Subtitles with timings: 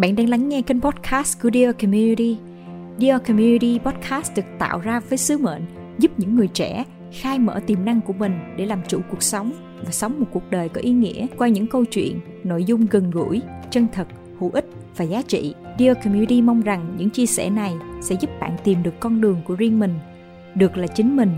[0.00, 2.36] Bạn đang lắng nghe kênh podcast của Dear Community.
[2.98, 5.62] Dear Community podcast được tạo ra với sứ mệnh
[5.98, 9.52] giúp những người trẻ khai mở tiềm năng của mình để làm chủ cuộc sống
[9.84, 13.10] và sống một cuộc đời có ý nghĩa qua những câu chuyện, nội dung gần
[13.10, 14.08] gũi, chân thật,
[14.40, 14.64] hữu ích
[14.96, 15.54] và giá trị.
[15.78, 19.40] Dear Community mong rằng những chia sẻ này sẽ giúp bạn tìm được con đường
[19.44, 19.94] của riêng mình,
[20.54, 21.30] được là chính mình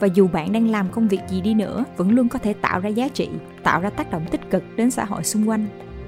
[0.00, 2.80] và dù bạn đang làm công việc gì đi nữa vẫn luôn có thể tạo
[2.80, 3.28] ra giá trị,
[3.62, 5.66] tạo ra tác động tích cực đến xã hội xung quanh.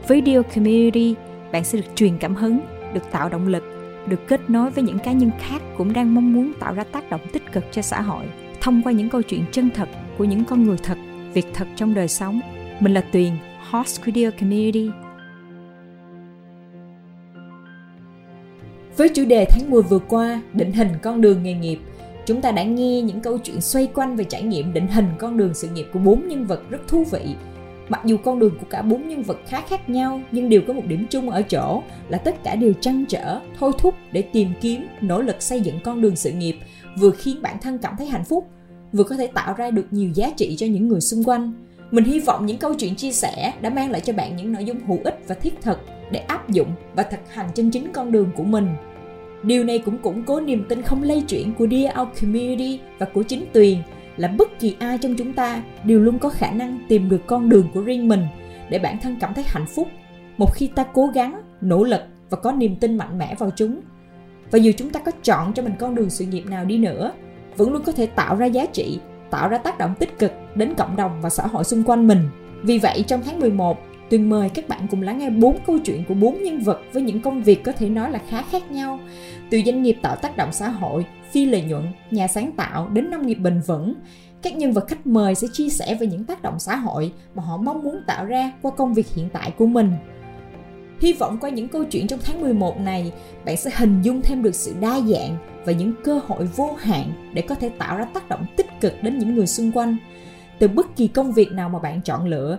[0.08, 1.14] Với Dear Community,
[1.52, 2.60] bạn sẽ được truyền cảm hứng,
[2.94, 3.64] được tạo động lực,
[4.06, 7.10] được kết nối với những cá nhân khác cũng đang mong muốn tạo ra tác
[7.10, 8.24] động tích cực cho xã hội
[8.60, 10.98] thông qua những câu chuyện chân thật của những con người thật,
[11.34, 12.40] việc thật trong đời sống.
[12.80, 13.32] Mình là Tuyền,
[13.70, 14.90] host của Dear Community.
[18.96, 21.78] Với chủ đề tháng 10 vừa qua, định hình con đường nghề nghiệp,
[22.26, 25.36] chúng ta đã nghe những câu chuyện xoay quanh về trải nghiệm định hình con
[25.36, 27.36] đường sự nghiệp của bốn nhân vật rất thú vị
[27.90, 30.72] Mặc dù con đường của cả bốn nhân vật khá khác nhau nhưng đều có
[30.72, 34.48] một điểm chung ở chỗ là tất cả đều trăn trở, thôi thúc để tìm
[34.60, 36.56] kiếm, nỗ lực xây dựng con đường sự nghiệp
[36.98, 38.48] vừa khiến bản thân cảm thấy hạnh phúc,
[38.92, 41.52] vừa có thể tạo ra được nhiều giá trị cho những người xung quanh.
[41.90, 44.64] Mình hy vọng những câu chuyện chia sẻ đã mang lại cho bạn những nội
[44.64, 45.78] dung hữu ích và thiết thực
[46.10, 48.68] để áp dụng và thực hành trên chính con đường của mình.
[49.42, 53.06] Điều này cũng củng cố niềm tin không lay chuyển của Dear Our Community và
[53.06, 53.78] của chính Tuyền
[54.20, 57.48] là bất kỳ ai trong chúng ta đều luôn có khả năng tìm được con
[57.48, 58.26] đường của riêng mình
[58.70, 59.88] để bản thân cảm thấy hạnh phúc.
[60.38, 63.80] Một khi ta cố gắng, nỗ lực và có niềm tin mạnh mẽ vào chúng,
[64.50, 67.12] và dù chúng ta có chọn cho mình con đường sự nghiệp nào đi nữa,
[67.56, 70.74] vẫn luôn có thể tạo ra giá trị, tạo ra tác động tích cực đến
[70.74, 72.28] cộng đồng và xã hội xung quanh mình.
[72.62, 73.78] Vì vậy, trong tháng 11
[74.10, 77.02] Tuyền mời các bạn cùng lắng nghe bốn câu chuyện của bốn nhân vật với
[77.02, 79.00] những công việc có thể nói là khá khác nhau.
[79.50, 83.10] Từ doanh nghiệp tạo tác động xã hội, phi lợi nhuận, nhà sáng tạo đến
[83.10, 83.94] nông nghiệp bền vững.
[84.42, 87.42] Các nhân vật khách mời sẽ chia sẻ về những tác động xã hội mà
[87.42, 89.92] họ mong muốn tạo ra qua công việc hiện tại của mình.
[91.00, 93.12] Hy vọng qua những câu chuyện trong tháng 11 này,
[93.44, 97.32] bạn sẽ hình dung thêm được sự đa dạng và những cơ hội vô hạn
[97.34, 99.96] để có thể tạo ra tác động tích cực đến những người xung quanh.
[100.58, 102.58] Từ bất kỳ công việc nào mà bạn chọn lựa,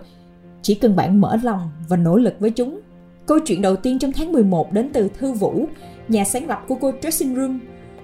[0.62, 2.80] chỉ cần bạn mở lòng và nỗ lực với chúng.
[3.26, 5.66] Câu chuyện đầu tiên trong tháng 11 đến từ Thư Vũ,
[6.08, 7.60] nhà sáng lập của cô Dressing Room,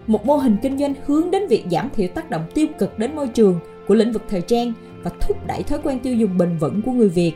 [0.06, 3.16] một mô hình kinh doanh hướng đến việc giảm thiểu tác động tiêu cực đến
[3.16, 6.56] môi trường của lĩnh vực thời trang và thúc đẩy thói quen tiêu dùng bền
[6.58, 7.32] vững của người Việt.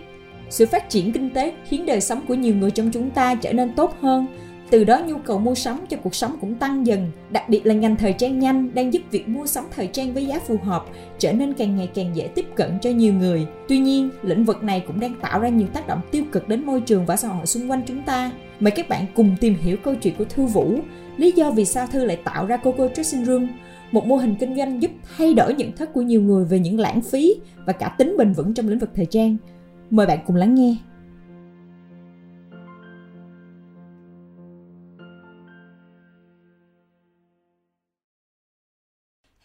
[0.50, 3.52] Sự phát triển kinh tế khiến đời sống của nhiều người trong chúng ta trở
[3.52, 4.26] nên tốt hơn
[4.72, 7.74] từ đó nhu cầu mua sắm cho cuộc sống cũng tăng dần, đặc biệt là
[7.74, 10.84] ngành thời trang nhanh đang giúp việc mua sắm thời trang với giá phù hợp
[11.18, 13.46] trở nên càng ngày càng dễ tiếp cận cho nhiều người.
[13.68, 16.66] Tuy nhiên, lĩnh vực này cũng đang tạo ra nhiều tác động tiêu cực đến
[16.66, 18.32] môi trường và xã hội xung quanh chúng ta.
[18.60, 20.78] Mời các bạn cùng tìm hiểu câu chuyện của Thư Vũ,
[21.16, 23.48] lý do vì sao Thư lại tạo ra Coco Dressing Room,
[23.92, 26.80] một mô hình kinh doanh giúp thay đổi nhận thức của nhiều người về những
[26.80, 27.34] lãng phí
[27.66, 29.36] và cả tính bền vững trong lĩnh vực thời trang.
[29.90, 30.76] Mời bạn cùng lắng nghe.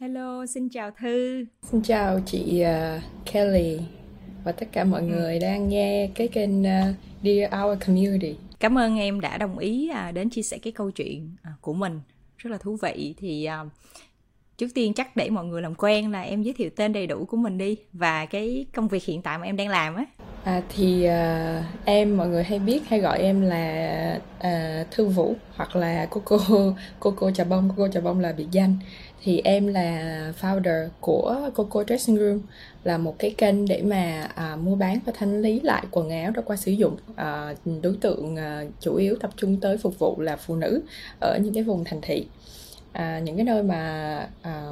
[0.07, 1.45] Hello, xin chào Thư.
[1.63, 3.01] Xin chào chị uh,
[3.33, 3.79] Kelly
[4.43, 5.07] và tất cả mọi ừ.
[5.07, 8.35] người đang nghe cái kênh uh, Dear Our Community.
[8.59, 11.73] Cảm ơn em đã đồng ý uh, đến chia sẻ cái câu chuyện uh, của
[11.73, 11.99] mình
[12.37, 13.15] rất là thú vị.
[13.17, 13.71] Thì uh,
[14.57, 17.25] trước tiên chắc để mọi người làm quen là em giới thiệu tên đầy đủ
[17.25, 20.05] của mình đi và cái công việc hiện tại mà em đang làm á.
[20.43, 25.35] À, thì uh, em mọi người hay biết hay gọi em là uh, Thư Vũ
[25.55, 26.37] hoặc là Coco
[26.99, 28.77] Coco Trà Bông Coco Trà Bông là biệt danh
[29.23, 32.41] thì em là founder của Coco Dressing Room
[32.83, 36.31] là một cái kênh để mà à, mua bán và thanh lý lại quần áo
[36.31, 36.97] đã qua sử dụng.
[37.15, 40.81] À, đối tượng à, chủ yếu tập trung tới phục vụ là phụ nữ
[41.19, 42.27] ở những cái vùng thành thị.
[42.91, 44.69] À, những cái nơi mà à,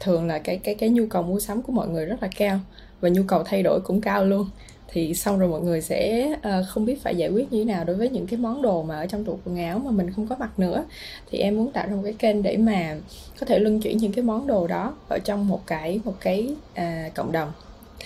[0.00, 2.60] thường là cái cái cái nhu cầu mua sắm của mọi người rất là cao
[3.00, 4.48] và nhu cầu thay đổi cũng cao luôn
[4.94, 7.84] thì xong rồi mọi người sẽ uh, không biết phải giải quyết như thế nào
[7.84, 10.26] đối với những cái món đồ mà ở trong tủ quần áo mà mình không
[10.26, 10.84] có mặc nữa.
[11.30, 12.96] Thì em muốn tạo ra một cái kênh để mà
[13.40, 16.54] có thể luân chuyển những cái món đồ đó ở trong một cái một cái
[16.72, 17.52] uh, cộng đồng.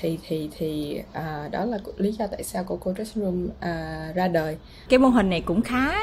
[0.00, 4.12] Thì thì thì à, đó là lý do tại sao của cô dressing room à,
[4.14, 4.56] ra đời.
[4.88, 5.94] Cái mô hình này cũng khá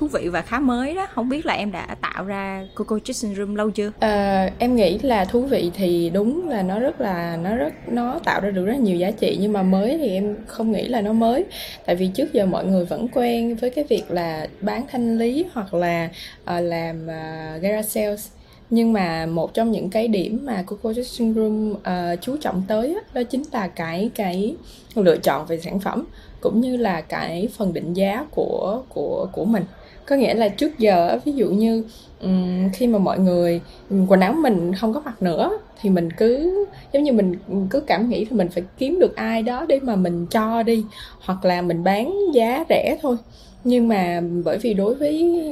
[0.00, 1.06] thú vị và khá mới đó.
[1.10, 3.92] Không biết là em đã tạo ra Coco Kitchen Room lâu chưa?
[3.98, 8.18] À, em nghĩ là thú vị thì đúng là nó rất là nó rất nó
[8.24, 11.00] tạo ra được rất nhiều giá trị nhưng mà mới thì em không nghĩ là
[11.00, 11.44] nó mới.
[11.86, 15.44] Tại vì trước giờ mọi người vẫn quen với cái việc là bán thanh lý
[15.52, 16.10] hoặc là
[16.42, 18.28] uh, làm uh, garage sales.
[18.70, 22.94] Nhưng mà một trong những cái điểm mà Coco Dressing Room uh, chú trọng tới
[22.94, 24.56] đó, đó chính là cái cái
[24.94, 26.04] lựa chọn về sản phẩm
[26.40, 29.64] cũng như là cái phần định giá của của của mình
[30.10, 31.84] có nghĩa là trước giờ ví dụ như
[32.20, 33.60] um, khi mà mọi người
[34.08, 37.36] quần áo mình không có mặc nữa thì mình cứ giống như mình
[37.70, 40.84] cứ cảm nghĩ thì mình phải kiếm được ai đó để mà mình cho đi
[41.20, 43.16] hoặc là mình bán giá rẻ thôi.
[43.64, 45.42] Nhưng mà bởi vì đối với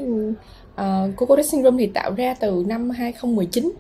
[0.74, 3.72] uh, Coco Syndrome thì tạo ra từ năm 2019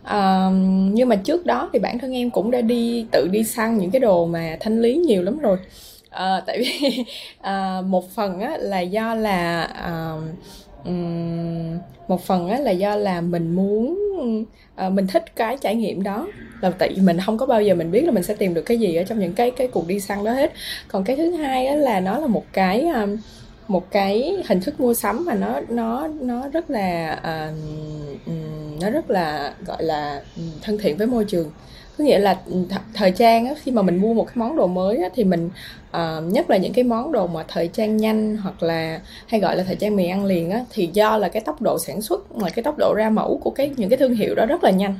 [0.00, 0.52] Uh,
[0.92, 3.90] nhưng mà trước đó thì bản thân em cũng đã đi tự đi săn những
[3.90, 5.56] cái đồ mà thanh lý nhiều lắm rồi
[6.10, 7.04] à, tại vì
[7.40, 10.12] à, một phần á, là do là à,
[10.84, 11.78] um,
[12.08, 13.98] một phần á, là do là mình muốn
[14.76, 16.28] à, mình thích cái trải nghiệm đó.
[16.60, 18.62] Là tại vì mình không có bao giờ mình biết là mình sẽ tìm được
[18.62, 20.52] cái gì ở trong những cái cái cuộc đi săn đó hết.
[20.88, 23.16] Còn cái thứ hai á, là nó là một cái um,
[23.68, 27.56] một cái hình thức mua sắm mà nó nó nó rất là uh,
[28.82, 30.22] nó rất là gọi là
[30.62, 31.50] thân thiện với môi trường
[32.00, 34.56] có nghĩa là ừ, th- thời trang á, khi mà mình mua một cái món
[34.56, 35.50] đồ mới á, thì mình
[35.90, 39.56] uh, nhất là những cái món đồ mà thời trang nhanh hoặc là hay gọi
[39.56, 42.36] là thời trang mì ăn liền á, thì do là cái tốc độ sản xuất
[42.36, 44.70] mà cái tốc độ ra mẫu của cái những cái thương hiệu đó rất là
[44.70, 44.98] nhanh.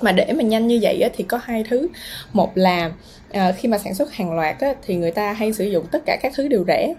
[0.00, 1.88] Mà để mà nhanh như vậy á, thì có hai thứ.
[2.32, 2.92] Một là
[3.30, 6.02] uh, khi mà sản xuất hàng loạt á, thì người ta hay sử dụng tất
[6.06, 6.94] cả các thứ đều rẻ.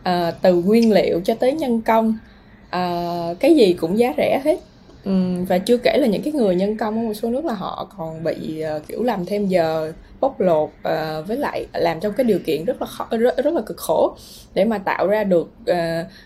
[0.00, 2.18] Uh, từ nguyên liệu cho tới nhân công.
[2.66, 4.56] Uh, cái gì cũng giá rẻ hết.
[5.04, 5.12] Ừ,
[5.48, 7.88] và chưa kể là những cái người nhân công ở một số nước là họ
[7.98, 12.24] còn bị uh, kiểu làm thêm giờ bóc lột uh, với lại làm trong cái
[12.24, 14.16] điều kiện rất là khó rất, rất là cực khổ
[14.54, 15.76] để mà tạo ra được uh,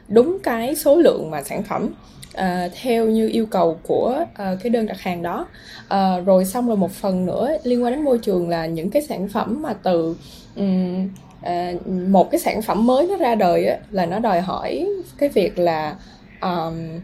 [0.08, 1.94] đúng cái số lượng mà sản phẩm
[2.34, 5.46] uh, theo như yêu cầu của uh, cái đơn đặt hàng đó.
[5.94, 9.02] Uh, rồi xong rồi một phần nữa liên quan đến môi trường là những cái
[9.02, 10.16] sản phẩm mà từ
[10.56, 11.08] um,
[11.40, 15.28] uh, một cái sản phẩm mới nó ra đời á, là nó đòi hỏi cái
[15.28, 15.96] việc là
[16.40, 17.00] um,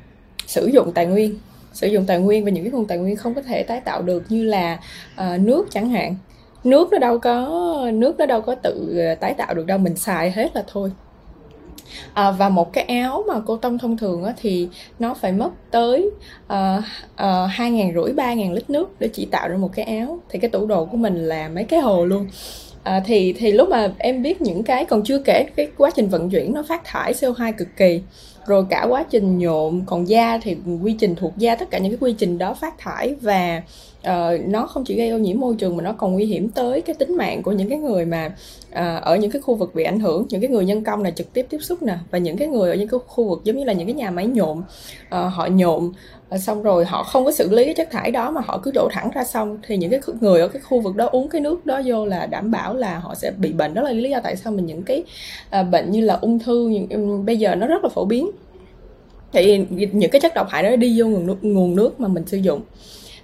[0.46, 1.38] sử dụng tài nguyên
[1.78, 4.02] sử dụng tài nguyên và những cái nguồn tài nguyên không có thể tái tạo
[4.02, 4.78] được như là
[5.14, 6.16] uh, nước chẳng hạn.
[6.64, 7.46] Nước nó đâu có
[7.94, 10.92] nước nó đâu có tự ờ, tái tạo được đâu mình xài hết là thôi.
[12.14, 15.50] À, và một cái áo mà cô tông thông thường á, thì nó phải mất
[15.70, 16.10] tới
[17.16, 20.20] ờ, hai ngàn rưỡi ba ngàn lít nước để chỉ tạo ra một cái áo.
[20.28, 22.26] Thì cái tủ đồ của mình là mấy cái hồ luôn.
[22.82, 26.08] À, thì thì lúc mà em biết những cái còn chưa kể cái quá trình
[26.08, 28.00] vận chuyển nó phát thải CO2 cực kỳ
[28.48, 31.92] rồi cả quá trình nhộn còn da thì quy trình thuộc da, tất cả những
[31.92, 33.62] cái quy trình đó phát thải và
[34.00, 36.80] uh, nó không chỉ gây ô nhiễm môi trường mà nó còn nguy hiểm tới
[36.80, 38.26] cái tính mạng của những cái người mà
[38.68, 40.26] uh, ở những cái khu vực bị ảnh hưởng.
[40.28, 42.70] Những cái người nhân công là trực tiếp tiếp xúc nè và những cái người
[42.70, 44.64] ở những cái khu vực giống như là những cái nhà máy nhộn uh,
[45.08, 45.92] ờ, họ nhộn
[46.36, 48.88] xong rồi họ không có xử lý cái chất thải đó mà họ cứ đổ
[48.92, 51.66] thẳng ra xong thì những cái người ở cái khu vực đó uống cái nước
[51.66, 53.74] đó vô là đảm bảo là họ sẽ bị bệnh.
[53.74, 55.02] Đó là lý do tại sao mình những cái
[55.60, 58.30] uh, bệnh như là ung thư những, um, bây giờ nó rất là phổ biến.
[59.32, 62.26] Thì những cái chất độc hại đó đi vô nguồn nước, nguồn nước mà mình
[62.26, 62.60] sử dụng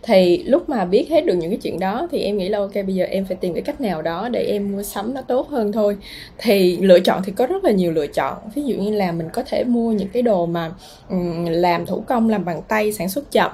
[0.07, 2.75] thì lúc mà biết hết được những cái chuyện đó thì em nghĩ là ok
[2.75, 5.49] bây giờ em phải tìm cái cách nào đó để em mua sắm nó tốt
[5.49, 5.97] hơn thôi.
[6.39, 8.39] Thì lựa chọn thì có rất là nhiều lựa chọn.
[8.55, 10.73] Ví dụ như là mình có thể mua những cái đồ mà
[11.11, 13.51] um, làm thủ công làm bằng tay sản xuất chậm.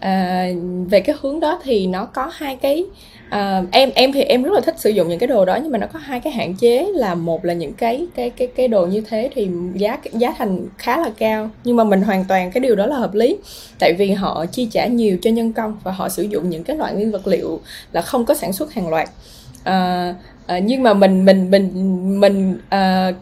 [0.00, 0.48] À,
[0.90, 2.84] về cái hướng đó thì nó có hai cái
[3.34, 5.72] à, em em thì em rất là thích sử dụng những cái đồ đó nhưng
[5.72, 8.68] mà nó có hai cái hạn chế là một là những cái cái cái cái
[8.68, 12.50] đồ như thế thì giá giá thành khá là cao nhưng mà mình hoàn toàn
[12.50, 13.36] cái điều đó là hợp lý.
[13.78, 16.76] Tại vì họ chi trả nhiều cho nhân công và họ sử dụng những cái
[16.76, 17.60] loại nguyên vật liệu
[17.92, 19.08] là không có sản xuất hàng loạt.
[19.64, 20.14] À,
[20.46, 21.70] à, nhưng mà mình mình mình
[22.20, 23.12] mình à,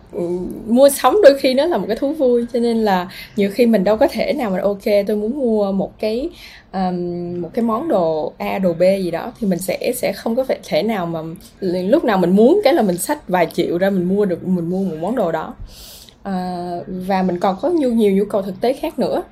[0.66, 2.46] mua sắm đôi khi nó là một cái thú vui.
[2.52, 5.72] Cho nên là nhiều khi mình đâu có thể nào mà ok tôi muốn mua
[5.72, 6.28] một cái
[6.72, 10.36] um, một cái món đồ A đồ B gì đó thì mình sẽ sẽ không
[10.36, 11.20] có thể nào mà
[11.62, 14.70] lúc nào mình muốn cái là mình sách vài triệu ra mình mua được mình
[14.70, 15.54] mua một món đồ đó.
[16.22, 19.22] À, và mình còn có nhiều nhiều nhu cầu thực tế khác nữa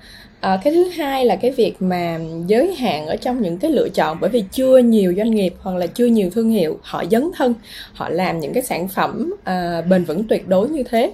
[0.40, 3.88] à, cái thứ hai là cái việc mà giới hạn ở trong những cái lựa
[3.88, 7.30] chọn bởi vì chưa nhiều doanh nghiệp hoặc là chưa nhiều thương hiệu họ dấn
[7.37, 7.54] thân
[7.92, 11.12] họ làm những cái sản phẩm à, bền vững tuyệt đối như thế.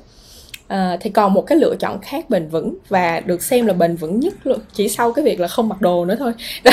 [0.68, 3.96] À, thì còn một cái lựa chọn khác bền vững và được xem là bền
[3.96, 6.32] vững nhất luôn chỉ sau cái việc là không mặc đồ nữa thôi.
[6.64, 6.70] Đó,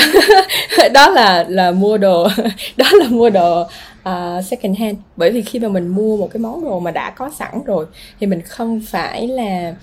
[0.94, 2.28] đó là là mua đồ
[2.76, 3.62] đó là mua đồ
[4.08, 4.96] uh, second hand.
[5.16, 7.86] Bởi vì khi mà mình mua một cái món đồ mà đã có sẵn rồi
[8.20, 9.74] thì mình không phải là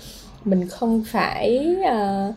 [0.44, 2.34] mình không phải uh,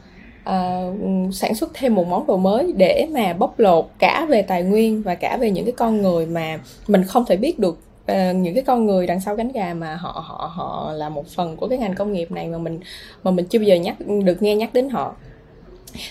[0.49, 4.63] uh, sản xuất thêm một món đồ mới để mà bóc lột cả về tài
[4.63, 7.79] nguyên và cả về những cái con người mà mình không thể biết được
[8.11, 11.27] uh, những cái con người đằng sau cánh gà mà họ họ họ là một
[11.27, 12.79] phần của cái ngành công nghiệp này mà mình
[13.23, 15.15] mà mình chưa bao giờ nhắc được nghe nhắc đến họ.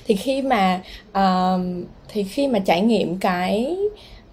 [0.07, 1.61] Thì khi mà uh,
[2.09, 3.77] thì khi mà trải nghiệm cái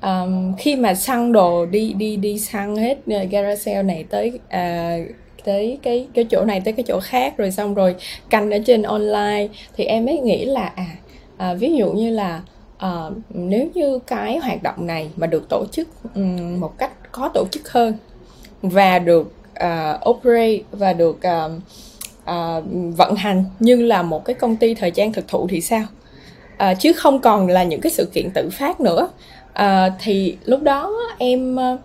[0.01, 5.15] um, khi mà săn đồ đi đi đi săn hết uh, Garacel này tới uh,
[5.43, 7.95] tới cái cái chỗ này tới cái chỗ khác rồi xong rồi
[8.29, 9.48] canh ở trên online.
[9.77, 10.86] Thì em mới nghĩ là à,
[11.38, 12.41] à ví dụ như là
[12.77, 17.29] à, nếu như cái hoạt động này mà được tổ chức um, một cách có
[17.33, 17.93] tổ chức hơn
[18.62, 19.33] và được
[19.63, 21.51] uh, operate và được uh,
[22.24, 22.63] uh,
[22.98, 25.83] vận hành như là một cái công ty thời trang thực thụ thì sao?
[26.53, 29.10] Uh, chứ không còn là những cái sự kiện tự phát nữa.
[29.60, 31.79] Uh, thì lúc đó em uh,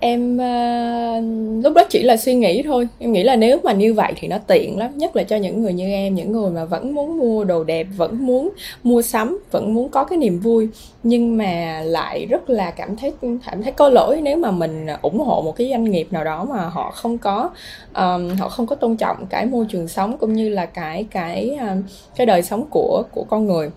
[0.00, 2.88] em uh, lúc đó chỉ là suy nghĩ thôi.
[2.98, 5.62] Em nghĩ là nếu mà như vậy thì nó tiện lắm nhất là cho những
[5.62, 8.50] người như em những người mà vẫn muốn mua đồ đẹp vẫn muốn
[8.82, 10.68] mua sắm vẫn muốn có cái niềm vui.
[11.02, 13.12] Nhưng mà lại rất là cảm thấy
[13.46, 16.44] cảm thấy có lỗi nếu mà mình ủng hộ một cái doanh nghiệp nào đó
[16.44, 17.50] mà họ không có
[17.94, 21.58] um, họ không có tôn trọng cái môi trường sống cũng như là cái cái
[21.60, 21.82] um,
[22.16, 23.70] cái đời sống của của con người.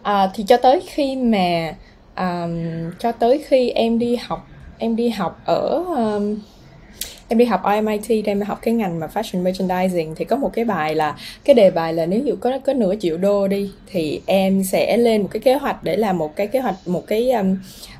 [0.00, 1.74] Uh, thì cho tới khi mà
[2.16, 2.60] um,
[2.98, 4.48] cho tới khi em đi học
[4.78, 6.38] em đi học ở um,
[7.28, 10.14] em đi học MIT em học cái ngành mà fashion merchandising.
[10.14, 12.94] Thì có một cái bài là cái đề bài là nếu như có có nửa
[13.00, 16.46] triệu đô đi thì em sẽ lên một cái kế hoạch để làm một cái
[16.46, 17.56] kế hoạch một cái um,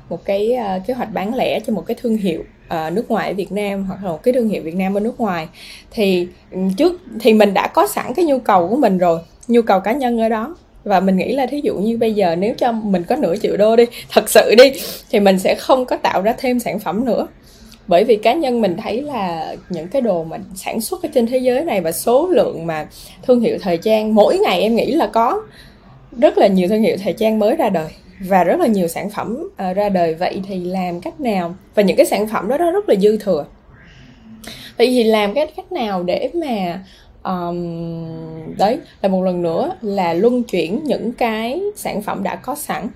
[0.09, 3.27] một cái uh, kế hoạch bán lẻ cho một cái thương hiệu uh, nước ngoài
[3.27, 5.47] ở Việt Nam hoặc là một cái thương hiệu Việt Nam ở nước ngoài.
[5.91, 6.27] Thì
[6.77, 9.91] trước thì mình đã có sẵn cái nhu cầu của mình rồi nhu cầu cá
[9.91, 10.55] nhân ở đó
[10.87, 13.57] và mình nghĩ là thí dụ như bây giờ nếu cho mình có nửa triệu
[13.57, 14.71] đô đi thật sự đi
[15.09, 17.27] thì mình sẽ không có tạo ra thêm sản phẩm nữa.
[17.87, 21.27] Bởi vì cá nhân mình thấy là những cái đồ mà sản xuất ở trên
[21.27, 22.87] thế giới này và số lượng mà
[23.23, 25.41] thương hiệu thời trang mỗi ngày em nghĩ là có
[26.19, 27.87] rất là nhiều thương hiệu thời trang mới ra đời
[28.19, 30.15] và rất là nhiều sản phẩm uh, ra đời.
[30.15, 31.55] Vậy thì làm cách nào?
[31.75, 33.45] Và những cái sản phẩm đó, đó rất là dư thừa.
[34.77, 36.83] Vậy thì làm cái cách nào để mà
[37.27, 42.55] um, đấy là một lần nữa là luân chuyển những cái sản phẩm đã có
[42.55, 42.89] sẵn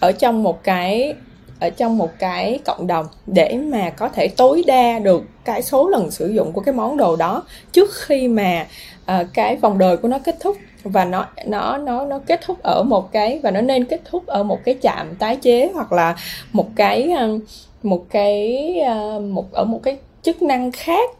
[0.00, 1.14] ở trong một cái
[1.60, 5.88] ở trong một cái cộng đồng để mà có thể tối đa được cái số
[5.88, 8.66] lần sử dụng của cái món đồ đó trước khi mà
[9.02, 10.56] uh, cái vòng đời của nó kết thúc.
[10.84, 14.26] Và nó nó nó nó kết thúc ở một cái và nó nên kết thúc
[14.26, 16.16] ở một cái trạm tái chế hoặc là
[16.52, 17.38] một cái ờ,
[17.82, 21.10] một cái ờ, một ở một cái chức năng khác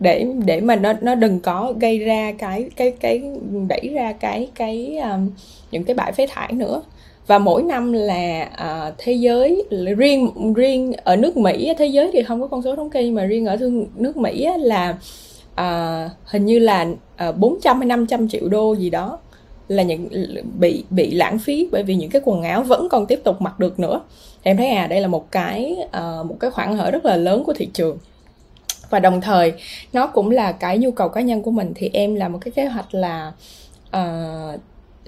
[0.00, 3.22] để để mà nó nó đừng có gây ra cái cái cái
[3.68, 5.30] đẩy ra cái cái um,
[5.70, 6.82] những cái bãi phế thải nữa.
[7.26, 9.64] Và mỗi năm là uh, thế giới
[9.96, 13.14] riêng riêng ở nước Mỹ thế giới thì không có con số thống kê nhưng
[13.14, 14.98] mà riêng ở thương, nước Mỹ là
[15.60, 16.86] uh, hình như là
[17.16, 19.18] à, uh, 400 hay 500 triệu đô gì đó
[19.68, 20.08] là những
[20.60, 23.58] bị bị lãng phí bởi vì những cái quần áo vẫn còn tiếp tục mặc
[23.58, 24.00] được nữa.
[24.42, 27.44] Em thấy à đây là một cái uh, một cái khoảng hở rất là lớn
[27.44, 27.98] của thị trường
[28.90, 29.52] và đồng thời
[29.92, 31.72] nó cũng là cái nhu cầu cá nhân của mình.
[31.74, 33.32] Thì em làm một cái kế hoạch là
[33.96, 34.60] uh,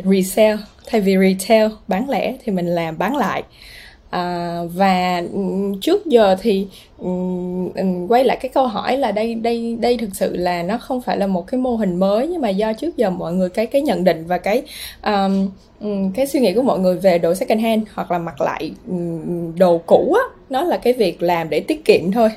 [0.05, 0.59] resell.
[0.87, 3.43] Thay vì retail bán lẻ thì mình làm bán lại.
[4.11, 5.23] À, và
[5.81, 6.67] trước giờ thì
[6.99, 11.01] um, quay lại cái câu hỏi là đây đây đây thực sự là nó không
[11.01, 13.67] phải là một cái mô hình mới nhưng mà do trước giờ mọi người cái
[13.67, 14.63] cái nhận định và cái
[15.05, 15.51] um,
[16.15, 18.73] cái suy nghĩ của mọi người về đồ second hand hoặc là mặc lại
[19.59, 22.31] đồ cũ á nó là cái việc làm để tiết kiệm thôi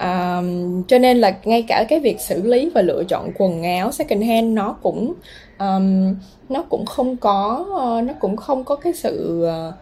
[0.00, 0.42] à,
[0.88, 4.24] cho nên là ngay cả cái việc xử lý và lựa chọn quần áo second
[4.24, 5.14] hand nó cũng
[5.58, 6.14] um,
[6.48, 9.74] nó cũng không có uh, nó cũng không có cái sự uh,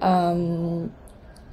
[0.00, 0.86] um,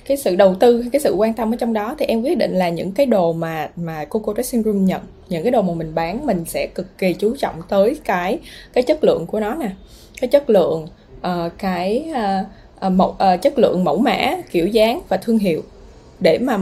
[0.06, 1.96] cái sự đầu tư cái sự quan tâm ở trong đó.
[2.00, 5.44] Thì em quyết định là những cái đồ mà mà Coco Dressing Room nhận những
[5.44, 8.40] cái đồ mà mình bán mình sẽ cực kỳ chú trọng tới cái
[8.74, 9.70] cái chất lượng của nó nè.
[10.22, 10.88] Cái chất lượng
[11.18, 12.12] uh, cái
[12.86, 15.64] uh, mẫu uh, chất lượng mẫu mã kiểu dáng và thương hiệu
[16.22, 16.58] để mà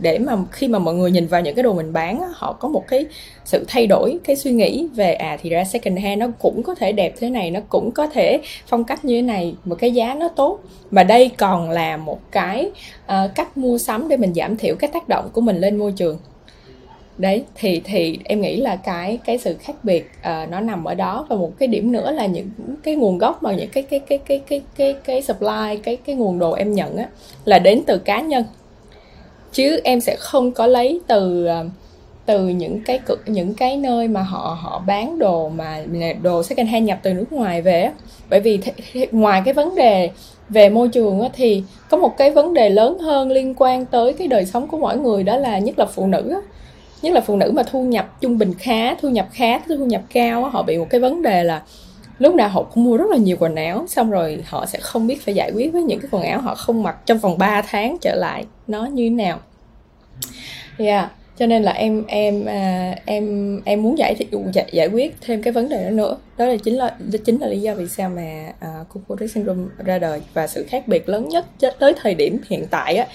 [0.00, 2.68] để mà khi mà mọi người nhìn vào những cái đồ mình bán họ có
[2.68, 3.06] một cái
[3.44, 6.74] sự thay đổi cái suy nghĩ về à thì ra second hand nó cũng có
[6.74, 9.90] thể đẹp thế này nó cũng có thể phong cách như thế này một cái
[9.90, 10.58] giá nó tốt.
[10.90, 12.70] Mà đây còn là một cái
[13.04, 15.92] uh, cách mua sắm để mình giảm thiểu cái tác động của mình lên môi
[15.92, 16.18] trường.
[17.18, 20.94] Đấy thì thì em nghĩ là cái cái sự khác biệt uh, nó nằm ở
[20.94, 21.26] đó.
[21.28, 22.48] Và một cái điểm nữa là những
[22.82, 26.16] cái nguồn gốc mà những cái cái cái cái cái cái cái supply cái cái
[26.16, 27.08] nguồn đồ em nhận á
[27.44, 28.44] là đến từ cá nhân
[29.52, 31.64] chứ em sẽ không có lấy từ ờ,
[32.26, 35.82] từ những cái cực những cái nơi mà họ họ bán đồ mà
[36.22, 37.90] đồ second hand nhập từ nước ngoài về
[38.30, 40.10] bởi vì th- ngoài cái vấn đề
[40.48, 44.12] về môi trường á, thì có một cái vấn đề lớn hơn liên quan tới
[44.12, 46.38] cái đời sống của mỗi người đó là nhất là phụ nữ á.
[47.02, 50.02] nhất là phụ nữ mà thu nhập trung bình khá thu nhập khá thu nhập
[50.14, 51.62] cao á, họ bị một cái vấn đề là
[52.18, 55.06] lúc nào họ cũng mua rất là nhiều quần áo xong rồi họ sẽ không
[55.06, 57.62] biết phải giải quyết với những cái quần áo họ không mặc trong vòng 3
[57.62, 59.38] tháng trở lại nó như thế nào.
[60.78, 61.10] Yeah
[61.42, 64.16] cho nên là em em à, em em muốn giải
[64.52, 66.16] giải, giải quyết thêm cái vấn đề đó nữa.
[66.36, 69.64] Đó là chính là chính là lý do vì sao mà à, uh, Kuko syndrome
[69.84, 71.46] ra đời và sự khác biệt lớn nhất
[71.78, 73.06] tới thời điểm hiện tại á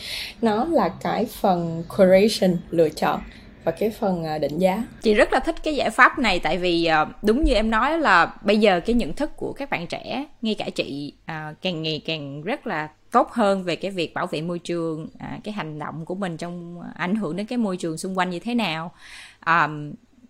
[0.42, 3.20] nó là cái phần curation lựa chọn
[3.67, 4.83] và cái phần à, định giá.
[5.01, 8.00] Chị rất là thích cái giải pháp này tại vì à, đúng như em nói
[8.00, 11.83] là bây giờ cái nhận thức của các bạn trẻ, ngay cả chị à, càng
[11.83, 15.07] ngày càng rất là tốt hơn về cái việc bảo vệ môi trường
[15.43, 18.39] cái hành động của mình trong ảnh hưởng đến cái môi trường xung quanh như
[18.39, 18.91] thế nào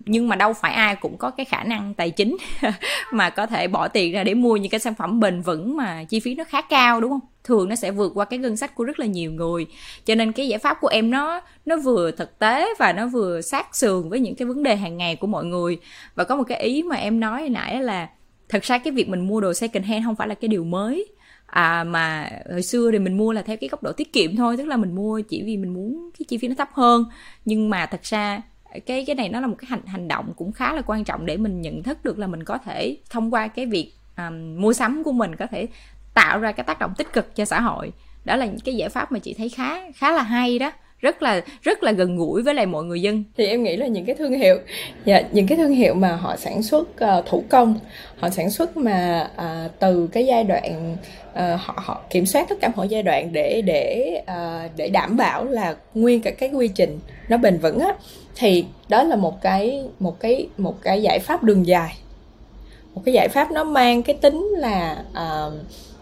[0.07, 2.37] nhưng mà đâu phải ai cũng có cái khả năng tài chính
[3.13, 6.03] mà có thể bỏ tiền ra để mua những cái sản phẩm bền vững mà
[6.03, 7.19] chi phí nó khá cao, đúng không?
[7.43, 9.65] Thường nó sẽ vượt qua cái ngân sách của rất là nhiều người.
[10.05, 13.41] Cho nên cái giải pháp của em nó nó vừa thực tế và nó vừa
[13.41, 15.77] sát sườn với những cái vấn đề hàng ngày của mọi người.
[16.15, 18.09] Và có một cái ý mà em nói hồi nãy là
[18.49, 21.07] thật ra cái việc mình mua đồ second hand không phải là cái điều mới.
[21.45, 24.57] À mà hồi xưa thì mình mua là theo cái góc độ tiết kiệm thôi,
[24.57, 27.05] tức là mình mua chỉ vì mình muốn cái chi phí nó thấp hơn.
[27.45, 28.41] Nhưng mà thật ra
[28.85, 31.25] cái cái này nó là một cái hành hành động cũng khá là quan trọng
[31.25, 34.73] để mình nhận thức được là mình có thể thông qua cái việc um, mua
[34.73, 35.67] sắm của mình có thể
[36.13, 37.91] tạo ra cái tác động tích cực cho xã hội.
[38.25, 41.23] Đó là những cái giải pháp mà chị thấy khá khá là hay đó rất
[41.23, 43.23] là rất là gần gũi với lại mọi người dân.
[43.37, 44.57] Thì em nghĩ là những cái thương hiệu
[45.05, 47.79] dạ, những cái thương hiệu mà họ sản xuất uh, thủ công
[48.17, 50.97] họ sản xuất mà uh, từ cái giai đoạn
[51.33, 55.17] uh, họ họ kiểm soát tất cả mọi giai đoạn để để uh, để đảm
[55.17, 56.99] bảo là nguyên cả cái quy trình
[57.29, 57.93] nó bền vững á
[58.35, 61.97] thì đó là một cái một cái một cái giải pháp đường dài.
[62.93, 65.53] Một cái giải pháp nó mang cái tính là uh,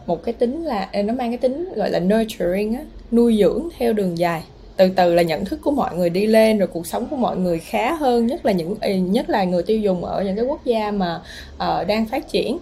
[0.07, 3.93] một cái tính là nó mang cái tính gọi là nurturing á nuôi dưỡng theo
[3.93, 4.43] đường dài
[4.77, 7.38] từ từ là nhận thức của mọi người đi lên rồi cuộc sống của mọi
[7.38, 8.75] người khá hơn nhất là những
[9.12, 11.22] nhất là người tiêu dùng ở những cái quốc gia mà
[11.55, 12.58] uh, đang phát triển.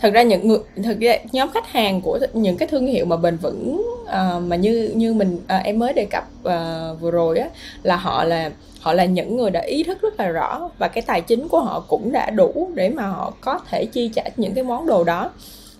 [0.00, 3.16] Thực ra những người thực ra nhóm khách hàng của những cái thương hiệu mà
[3.16, 7.38] bền vững uh, mà như như mình uh, em mới đề cập uh, vừa rồi
[7.38, 7.48] á
[7.82, 11.02] là họ là họ là những người đã ý thức rất là rõ và cái
[11.02, 14.54] tài chính của họ cũng đã đủ để mà họ có thể chi trả những
[14.54, 15.30] cái món đồ đó.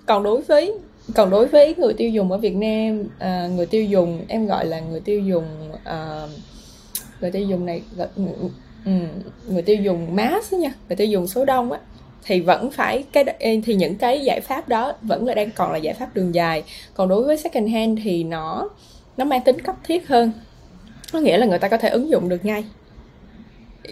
[0.07, 0.75] Còn đối với
[1.14, 4.66] còn đối với người tiêu dùng ở Việt Nam à, người tiêu dùng em gọi
[4.66, 5.44] là người tiêu dùng
[5.84, 6.26] à,
[7.20, 8.48] người tiêu dùng này người, ừ,
[8.84, 8.92] ừ,
[9.48, 11.80] người tiêu dùng mass nha người tiêu dùng số đông á
[12.26, 15.78] thì vẫn phải cái thì những cái giải pháp đó vẫn là đang còn là
[15.78, 16.62] giải pháp đường dài.
[16.94, 18.68] Còn đối với second hand thì nó
[19.16, 20.32] nó mang tính cấp thiết hơn.
[21.12, 22.64] Có nghĩa là người ta có thể ứng dụng được ngay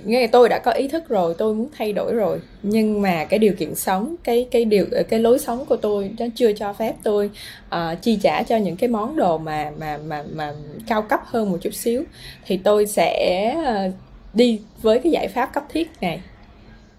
[0.04, 3.38] nghe tôi đã có ý thức rồi tôi muốn thay đổi rồi nhưng mà cái
[3.38, 6.94] điều kiện sống cái cái điều cái lối sống của tôi nó chưa cho phép
[7.02, 7.30] tôi
[7.66, 10.52] uh, chi trả cho những cái món đồ mà mà mà mà
[10.86, 12.04] cao cấp hơn một chút xíu
[12.46, 13.94] thì tôi sẽ uh,
[14.34, 16.20] đi với cái giải pháp cấp thiết này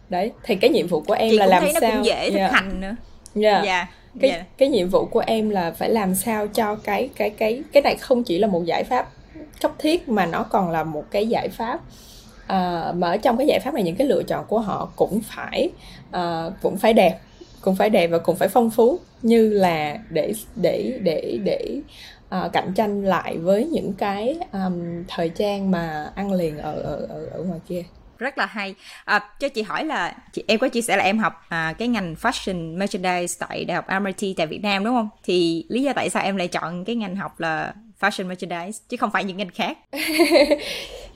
[0.10, 2.30] đấy thì cái nhiệm vụ của em Chị là làm thấy sao nó cũng dễ
[2.32, 2.52] thực yeah.
[2.52, 2.96] hành nữa
[3.36, 3.66] yeah.
[3.66, 3.88] Yeah
[4.20, 4.46] cái yeah.
[4.58, 7.96] cái nhiệm vụ của em là phải làm sao cho cái cái cái cái này
[7.96, 9.10] không chỉ là một giải pháp
[9.62, 11.80] cấp thiết mà nó còn là một cái giải pháp
[12.48, 15.22] à, mà ở trong cái giải pháp này những cái lựa chọn của họ cũng
[15.22, 15.70] phải
[16.12, 17.20] à, cũng phải đẹp
[17.66, 19.00] cũng phải đẹp và cũng phải phong phú.
[19.22, 21.82] Như là để để để để
[22.30, 27.06] à, cạnh tranh lại với những cái um, thời trang mà ăn liền ở ở
[27.10, 27.84] ở, ở ngoài kia.
[28.18, 28.76] Rất là hay.
[29.06, 31.88] À, cho chị hỏi là chị em có chia sẻ là em học à, cái
[31.88, 35.10] ngành fashion merchandise tại đại học MIT tại Việt Nam đúng không?
[35.24, 37.74] Thì lý do tại sao em lại chọn cái ngành học là
[38.06, 39.78] fashion merchandise chứ không phải những ngành khác.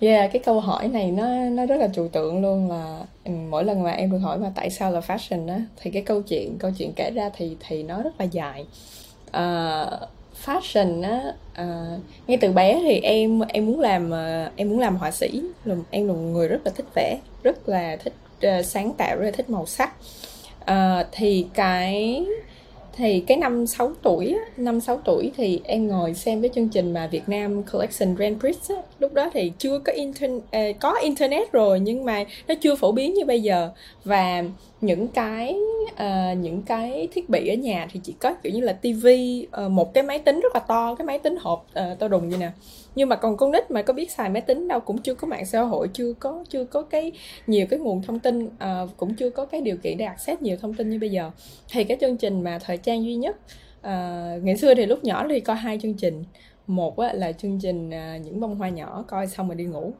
[0.01, 3.63] Yeah cái câu hỏi này nó nó rất là trừu tượng luôn là ừ, mỗi
[3.63, 6.57] lần mà em được hỏi mà tại sao là fashion á thì cái câu chuyện
[6.59, 8.65] câu chuyện kể ra thì thì nó rất là dài.
[9.27, 10.09] Uh,
[10.45, 14.97] fashion á uh, ngay từ bé thì em em muốn làm uh, em muốn làm
[14.97, 15.41] họa sĩ.
[15.91, 18.13] Em là một người rất là thích vẽ rất là thích
[18.47, 19.93] uh, sáng tạo rất là thích màu sắc.
[20.61, 22.25] Uh, thì cái
[22.99, 26.93] thì cái năm 6 tuổi năm 6 tuổi thì em ngồi xem cái chương trình
[26.93, 30.93] mà Việt Nam Collection Grand Prix á, lúc đó thì chưa có internet ờ, có
[31.03, 33.69] internet rồi nhưng mà nó chưa phổ biến như bây giờ.
[34.03, 34.43] Và
[34.81, 35.55] những cái
[35.91, 39.51] uh, những cái thiết bị ở nhà thì chỉ có kiểu như là tivi uh,
[39.51, 42.29] ờ, một cái máy tính rất là to cái máy tính hộp uh, to đùng
[42.29, 42.51] như nè.
[42.95, 45.27] Nhưng mà còn con nít mà có biết xài máy tính đâu cũng chưa có
[45.27, 47.11] mạng xã hội chưa có chưa có cái
[47.47, 48.49] nhiều cái nguồn thông tin uh,
[48.97, 51.31] cũng chưa có cái điều kiện để access nhiều thông tin như bây giờ.
[51.71, 53.35] Thì cái chương trình mà thời trang duy nhất
[53.79, 56.23] uh, ngày xưa thì lúc nhỏ thì coi hai chương trình.
[56.67, 59.93] Một á, là chương trình uh, những bông hoa nhỏ coi xong rồi đi ngủ.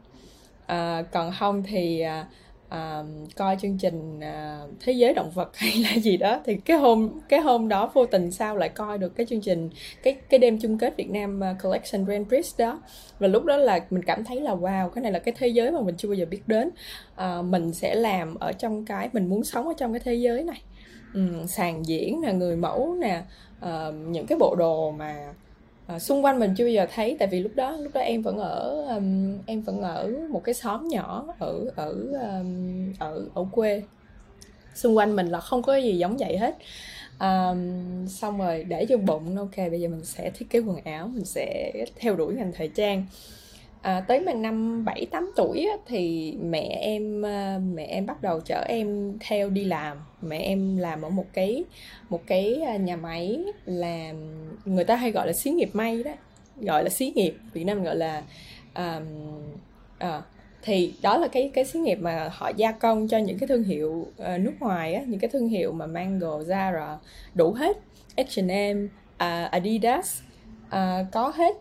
[0.63, 2.25] Uh, còn không thì uh,
[2.75, 6.39] uh, coi chương trình uh, thế giới động vật hay là gì đó.
[6.45, 9.69] Thì cái hôm cái hôm đó vô tình sao lại coi được cái chương trình
[10.03, 12.81] cái cái đêm chung kết Việt Nam à, Collection Grand Prix đó.
[13.19, 15.71] Và lúc đó là mình cảm thấy là wow cái này là cái thế giới
[15.71, 16.69] mà mình chưa bao giờ biết đến.
[17.21, 20.43] Uh, mình sẽ làm ở trong cái mình muốn sống ở trong cái thế giới
[20.43, 20.61] này.
[21.13, 23.21] Um, sàn diễn là người mẫu nè
[23.65, 25.33] uh, những cái bộ đồ mà
[25.89, 28.21] à, xung quanh mình chưa bao giờ thấy tại vì lúc đó lúc đó em
[28.21, 33.45] vẫn ở um, em vẫn ở một cái xóm nhỏ ở ở um, ở ở
[33.51, 33.83] quê.
[34.75, 36.55] Xung quanh mình là không có gì giống vậy hết.
[37.19, 41.07] Um, xong rồi để cho bụng ok bây giờ mình sẽ thiết kế quần áo
[41.07, 43.05] mình sẽ theo đuổi ngành thời trang
[43.81, 48.21] à, tới mình năm bảy tám tuổi á, thì mẹ em à, mẹ em bắt
[48.21, 49.97] đầu chở em theo đi làm.
[50.21, 51.63] Mẹ em làm ở một cái
[52.09, 54.15] một cái à, nhà máy làm
[54.65, 56.11] người ta hay gọi là xí nghiệp may đó
[56.61, 58.23] gọi là xí nghiệp Việt Nam gọi là
[58.75, 59.03] um,
[59.97, 60.21] à,
[60.61, 63.63] thì đó là cái cái xí nghiệp mà họ gia công cho những cái thương
[63.63, 66.97] hiệu uh, nước ngoài á những cái thương hiệu mà Mango, Zara
[67.33, 67.77] đủ hết.
[68.17, 70.21] H&M, uh, Adidas
[70.67, 71.55] uh, có hết.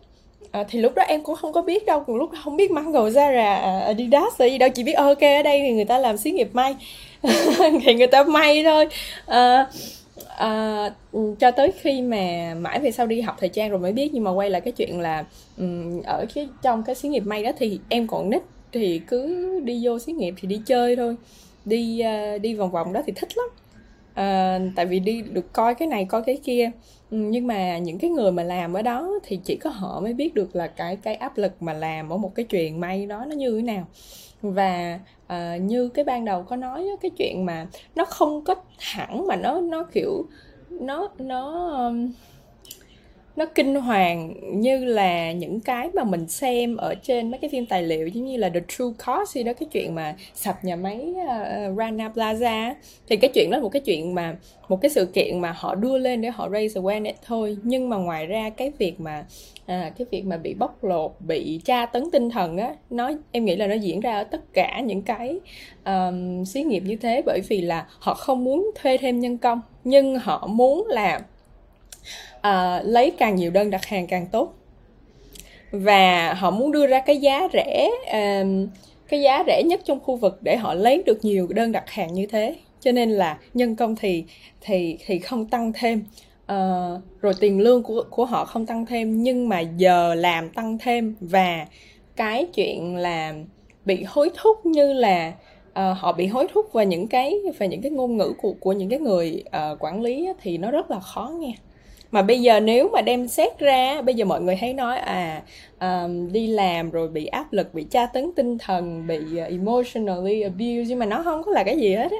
[0.51, 3.09] À, thì lúc đó em cũng không có biết đâu còn lúc không biết Mango
[3.09, 5.97] Zara à, Adidas là gì đâu chỉ biết ờ, ok ở đây thì người ta
[5.97, 6.75] làm xí nghiệp may.
[7.83, 8.87] Thì người ta may thôi.
[9.25, 9.67] À,
[10.37, 13.91] à, ừ, cho tới khi mà mãi về sau đi học thời trang rồi mới
[13.91, 15.25] biết nhưng mà quay lại cái chuyện là
[15.57, 19.45] um, ở cái trong cái xí nghiệp may đó thì em còn nít thì cứ
[19.63, 21.15] đi vô xí nghiệp thì đi chơi thôi.
[21.65, 22.03] Đi
[22.35, 23.47] uh, đi vòng vòng đó thì thích lắm.
[24.09, 26.71] Uh, tại vì đi được coi cái này coi cái kia.
[27.11, 30.13] Ừ, nhưng mà những cái người mà làm ở đó thì chỉ có họ mới
[30.13, 33.25] biết được là cái cái áp lực mà làm ở một cái chuyện may đó
[33.25, 33.87] nó như thế nào.
[34.41, 34.99] Và
[35.33, 39.35] uh, như cái ban đầu có nói cái chuyện mà nó không có hẳn mà
[39.35, 40.25] nó nó kiểu
[40.69, 42.11] nó nó um,
[43.39, 47.65] nó kinh hoàng như là những cái mà mình xem ở trên mấy cái phim
[47.65, 50.75] tài liệu giống như là The True Cost gì đó cái chuyện mà sập nhà
[50.75, 52.73] máy uh, Rana Plaza
[53.07, 54.35] thì cái chuyện đó là một cái chuyện mà
[54.69, 57.57] một cái sự kiện mà họ đưa lên để họ raise awareness thôi.
[57.63, 59.25] Nhưng mà ngoài ra cái việc mà
[59.65, 63.45] à, cái việc mà bị bóc lột bị tra tấn tinh thần á nó em
[63.45, 65.39] nghĩ là nó diễn ra ở tất cả những cái
[65.85, 69.61] um, xí nghiệp như thế bởi vì là họ không muốn thuê thêm nhân công
[69.83, 71.21] nhưng họ muốn là
[72.37, 74.53] uh, lấy càng nhiều đơn đặt hàng càng tốt.
[75.71, 78.69] Và họ muốn đưa ra cái giá rẻ uh,
[79.09, 82.13] cái giá rẻ nhất trong khu vực để họ lấy được nhiều đơn đặt hàng
[82.13, 82.55] như thế.
[82.79, 84.23] Cho nên là nhân công thì
[84.61, 86.03] thì thì không tăng thêm.
[86.51, 90.77] Uh, rồi tiền lương của của họ không tăng thêm nhưng mà giờ làm tăng
[90.77, 91.15] thêm.
[91.19, 91.65] Và
[92.15, 93.33] cái chuyện là
[93.85, 95.33] bị hối thúc như là
[95.69, 98.71] uh, họ bị hối thúc và những cái và những cái ngôn ngữ của của
[98.71, 101.53] những cái người uh, quản lý thì nó rất là khó nghe
[102.11, 105.41] mà bây giờ nếu mà đem xét ra bây giờ mọi người hay nói à
[105.79, 110.41] um, đi làm rồi bị áp lực bị tra tấn tinh thần bị uh, emotionally
[110.41, 112.17] abuse nhưng mà nó không có là cái gì hết á.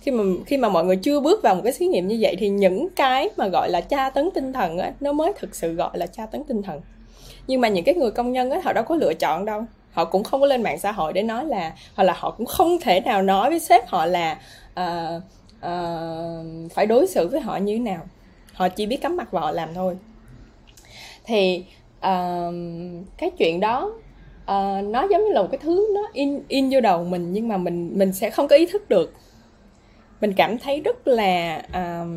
[0.00, 2.36] Khi mà khi mà mọi người chưa bước vào một cái thí nghiệm như vậy
[2.38, 5.72] thì những cái mà gọi là tra tấn tinh thần á nó mới thực sự
[5.72, 6.80] gọi là tra tấn tinh thần.
[7.46, 9.64] Nhưng mà những cái người công nhân á họ đâu có lựa chọn đâu.
[9.92, 12.46] Họ cũng không có lên mạng xã hội để nói là hoặc là họ cũng
[12.46, 14.38] không thể nào nói với sếp họ là
[14.80, 15.22] uh,
[15.58, 18.00] uh, phải đối xử với họ như thế nào
[18.58, 19.96] họ chỉ biết cắm mặt vào làm thôi.
[21.24, 21.64] Thì
[21.98, 22.54] uh,
[23.18, 23.92] cái chuyện đó
[24.42, 27.48] uh, nó giống như là một cái thứ nó in in vô đầu mình nhưng
[27.48, 29.14] mà mình mình sẽ không có ý thức được.
[30.20, 32.08] Mình cảm thấy rất là uh,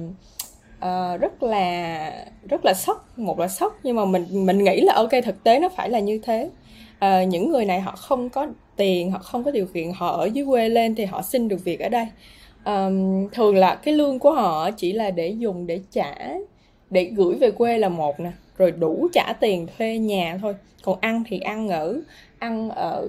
[0.77, 4.93] uh, rất là rất là sốc một là sốc nhưng mà mình mình nghĩ là
[4.93, 6.49] ok thực tế nó phải là như thế.
[7.05, 10.25] Uh, những người này họ không có tiền họ không có điều kiện họ ở
[10.25, 12.07] dưới quê lên thì họ xin được việc ở đây
[12.65, 16.15] um, thường là cái lương của họ chỉ là để dùng để trả
[16.89, 20.55] để gửi về quê là một nè rồi đủ trả tiền thuê nhà thôi.
[20.83, 22.01] Còn ăn thì ăn ở
[22.39, 23.07] ăn ở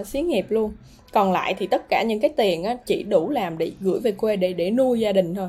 [0.00, 0.72] uh, xí nghiệp luôn.
[1.12, 4.12] Còn lại thì tất cả những cái tiền á, chỉ đủ làm để gửi về
[4.12, 5.48] quê để để nuôi gia đình thôi.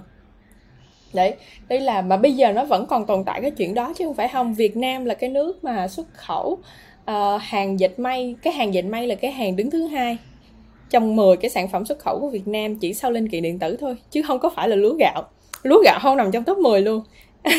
[1.13, 1.33] Đấy
[1.69, 4.13] đây là mà bây giờ nó vẫn còn tồn tại cái chuyện đó chứ không
[4.13, 4.53] phải không.
[4.53, 6.57] Việt Nam là cái nước mà xuất khẩu
[7.11, 10.17] uh, hàng dệt may cái hàng dệt may là cái hàng đứng thứ hai
[10.93, 13.59] trong 10 cái sản phẩm xuất khẩu của Việt Nam chỉ sau linh kiện điện
[13.59, 15.23] tử thôi chứ không có phải là lúa gạo.
[15.63, 17.03] Lúa gạo không nằm trong top 10 luôn.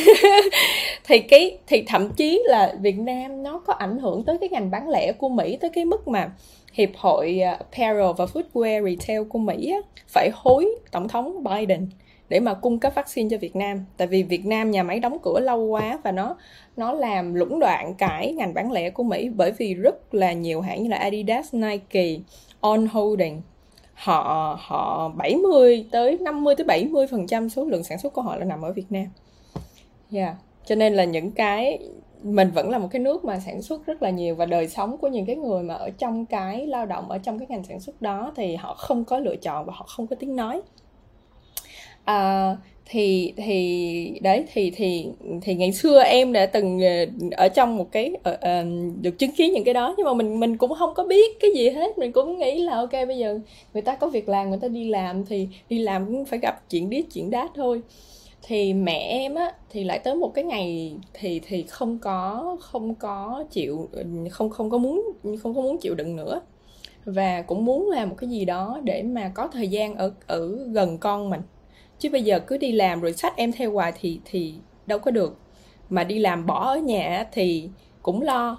[1.04, 4.70] Thì cái thì thậm chí là Việt Nam nó có ảnh hưởng tới cái ngành
[4.70, 6.30] bán lẻ của Mỹ tới cái mức mà
[6.72, 11.88] hiệp hội à, apparel và footwear retail của Mỹ á, phải hối tổng thống Biden
[12.28, 13.84] để mà cung cấp vaccine cho Việt Nam.
[13.96, 16.36] Tại vì Việt Nam nhà máy đóng cửa lâu quá và nó
[16.76, 20.60] nó làm lũng đoạn cái ngành bán lẻ của Mỹ bởi vì rất là nhiều
[20.60, 22.16] hãng như là Adidas, Nike,
[22.64, 23.42] On Holding
[23.94, 28.36] họ họ 70 tới 50 tới 70 phần trăm số lượng sản xuất của họ
[28.36, 29.06] là nằm ở Việt Nam.
[30.12, 30.34] Yeah.
[30.64, 31.78] Cho nên là những cái
[32.22, 34.98] mình vẫn là một cái nước mà sản xuất rất là nhiều và đời sống
[34.98, 37.80] của những cái người mà ở trong cái lao động ở trong cái ngành sản
[37.80, 40.62] xuất đó thì họ không có lựa chọn và họ không có tiếng nói.
[42.04, 45.06] À, thì thì đấy thì thì
[45.42, 48.66] thì ngày xưa em đã từng ờ, ở trong một cái ở, uh,
[49.02, 49.94] được chứng kiến những cái đó.
[49.96, 51.98] Nhưng mà mình mình cũng không có biết cái gì hết.
[51.98, 53.40] Mình cũng nghĩ là ok bây giờ
[53.74, 56.70] người ta có việc làm người ta đi làm thì đi làm cũng phải gặp
[56.70, 57.82] chuyện điếc chuyện đát thôi.
[58.42, 62.94] Thì mẹ em á thì lại tới một cái ngày thì thì không có không
[62.94, 63.88] có chịu
[64.30, 65.02] không không có muốn
[65.42, 66.40] không có muốn chịu đựng nữa.
[67.04, 70.48] Và cũng muốn làm một cái gì đó để mà có thời gian ở ở
[70.72, 71.40] gần con mình
[71.98, 74.54] chứ bây giờ cứ đi làm rồi sách em theo hoài thì thì
[74.86, 75.38] đâu có được.
[75.90, 77.68] Mà đi làm bỏ ở nhà thì
[78.02, 78.58] cũng lo.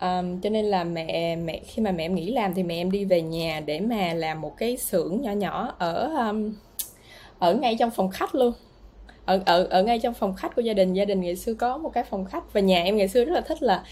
[0.00, 2.90] Um, cho nên là mẹ mẹ khi mà mẹ em nghỉ làm thì mẹ em
[2.90, 6.54] đi về nhà để mà làm một cái xưởng nhỏ nhỏ ở um,
[7.38, 8.52] ở ngay trong phòng khách luôn.
[9.24, 10.94] Ở ở ở ngay trong phòng khách của gia đình.
[10.94, 13.32] Gia đình ngày xưa có một cái phòng khách và nhà em ngày xưa rất
[13.32, 13.84] là thích là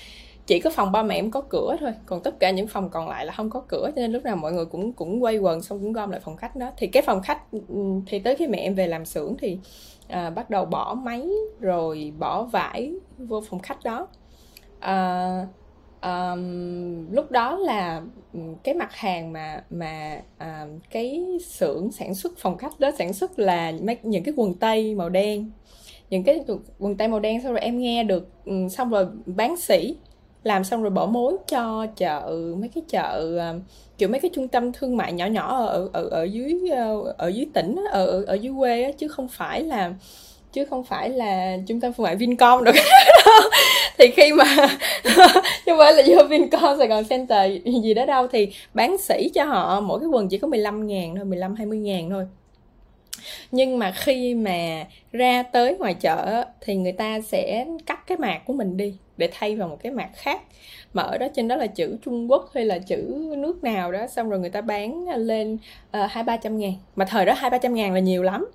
[0.47, 3.09] chỉ có phòng ba mẹ em có cửa thôi còn tất cả những phòng còn
[3.09, 5.63] lại là không có cửa cho nên lúc nào mọi người cũng cũng quay quần
[5.63, 6.71] xong cũng gom lại phòng khách đó.
[6.77, 9.59] Thì cái phòng khách ừ, ừ, thì tới khi mẹ em về làm xưởng thì
[10.09, 11.29] à, bắt đầu bỏ máy
[11.61, 14.09] rồi bỏ vải vô phòng khách đó.
[14.81, 15.47] À,
[16.03, 22.33] um, lúc đó là ừ, cái mặt hàng mà mà à, cái xưởng sản xuất
[22.39, 25.51] phòng khách đó sản xuất là mấy những cái quần tây màu đen.
[26.11, 26.45] Những cái
[26.79, 28.29] quần tây màu đen xong rồi em nghe được
[28.71, 29.97] xong rồi bán sỉ
[30.47, 32.23] làm xong rồi bỏ mối cho chợ
[32.59, 33.55] mấy cái chợ à,
[33.99, 37.29] kiểu mấy cái trung tâm thương mại nhỏ nhỏ ở ở ở dưới à, ở
[37.29, 39.93] dưới tỉnh ở ở, ở dưới quê á, chứ không phải là
[40.53, 42.75] chứ không phải là trung tâm thương mại Vincom được.
[43.99, 44.45] Thì khi mà
[45.05, 45.11] chứ
[45.67, 49.45] không phải là vô Vincom Sài Gòn Center gì đó đâu thì bán sỉ cho
[49.45, 52.25] họ mỗi cái quần chỉ có 15 ngàn thôi 15 20 ngàn thôi
[53.51, 58.39] nhưng mà khi mà ra tới ngoài chợ thì người ta sẽ cắt cái mạc
[58.47, 60.43] của mình đi để thay vào một cái mạc khác.
[60.93, 64.07] Mà ở đó trên đó là chữ Trung Quốc hay là chữ nước nào đó
[64.07, 65.59] xong rồi người ta bán lên
[65.91, 66.73] ờ, hai ba trăm ngàn.
[66.97, 68.47] Mà thời đó hai ba trăm ngàn là nhiều lắm.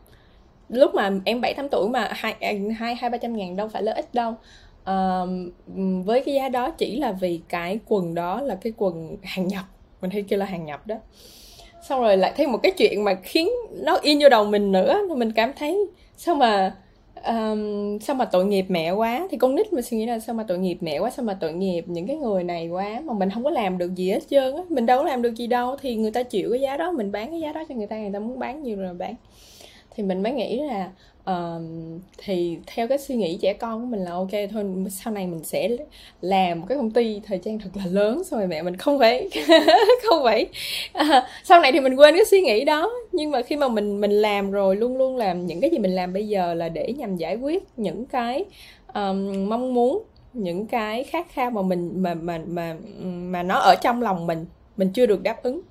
[0.70, 3.68] Lúc mà em bảy tám tuổi mà hai à, hai hai ba trăm ngàn đâu
[3.68, 4.36] phải là ít đâu.
[4.82, 5.30] Uh,
[6.06, 9.64] với cái giá đó chỉ là vì cái quần đó là cái quần hàng nhập
[10.02, 10.96] mình hay kêu là hàng nhập đó
[11.88, 15.00] xong rồi lại thêm một cái chuyện mà khiến nó in vô đầu mình nữa.
[15.18, 15.86] Mình cảm thấy
[16.18, 16.76] sao mà
[17.28, 19.28] um, sao mà tội nghiệp mẹ quá.
[19.32, 21.34] Thì con nít mà suy nghĩ là sao mà tội nghiệp mẹ quá sao mà
[21.34, 24.30] tội nghiệp những cái người này quá mà mình không có làm được gì hết
[24.30, 24.62] trơn á.
[24.70, 25.76] Mình đâu có làm được gì đâu.
[25.82, 27.98] Thì người ta chịu cái giá đó mình bán cái giá đó cho người ta
[27.98, 29.16] người ta muốn bán nhiều rồi bán.
[29.96, 30.90] Thì mình mới nghĩ là
[31.30, 31.62] uh,
[32.18, 35.44] thì theo cái suy nghĩ trẻ con của mình là ok thôi sau này mình
[35.44, 35.70] sẽ
[36.22, 39.00] làm một cái công ty thời trang thật là lớn xong rồi mẹ mình không
[39.00, 39.30] phải
[40.10, 40.46] không phải
[41.02, 42.92] uh, sau này thì mình quên cái suy nghĩ đó.
[43.12, 45.96] Nhưng mà khi mà mình mình làm rồi luôn luôn làm những cái gì mình
[45.96, 48.46] làm bây giờ là để nhằm giải quyết những cái
[48.94, 50.04] um, mong muốn
[50.34, 54.46] những cái khát khao mà mình mà mà mà mà nó ở trong lòng mình
[54.78, 55.62] mình chưa được đáp ứng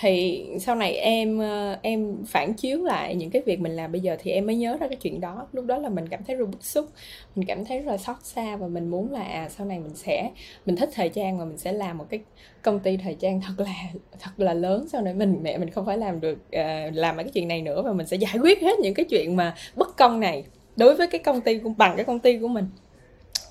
[0.00, 4.00] thì sau này em ờ, em phản chiếu lại những cái việc mình làm bây
[4.00, 5.46] giờ thì em mới nhớ ra cái chuyện đó.
[5.52, 6.86] Lúc đó là mình cảm thấy rất bức xúc
[7.34, 9.94] mình cảm thấy rất là xót xa và mình muốn là à, sau này mình
[9.94, 10.30] sẽ
[10.66, 12.20] mình thích thời trang và mình sẽ làm một cái
[12.62, 13.74] công ty thời trang thật là
[14.20, 14.86] thật là lớn.
[14.92, 17.82] Sau này mình mẹ mình không phải làm được uh, làm cái chuyện này nữa
[17.82, 20.44] và mình sẽ giải quyết hết những cái chuyện mà bất công này
[20.76, 22.66] đối với cái công ty của bằng cái công ty của mình.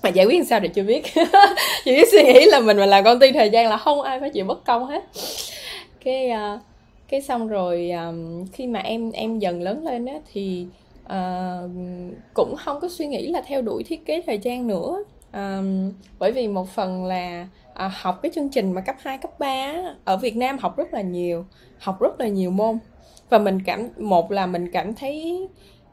[0.02, 1.02] Mà giải quyết làm sao thì chưa biết?
[1.84, 4.20] Chỉ biết suy nghĩ là mình mà làm công ty thời gian là không ai
[4.20, 5.04] phải chịu bất công hết
[6.04, 6.60] cái uh,
[7.08, 10.66] cái xong rồi um, khi mà em em dần lớn lên á thì
[11.04, 11.70] uh,
[12.34, 15.04] cũng không có suy nghĩ là theo đuổi thiết kế thời trang nữa.
[15.32, 19.38] Um, bởi vì một phần là uh, học cái chương trình mà cấp 2, cấp
[19.38, 21.44] 3 ở Việt Nam học rất là nhiều
[21.78, 22.78] học rất là nhiều môn.
[23.30, 25.48] Và mình cảm một là mình cảm thấy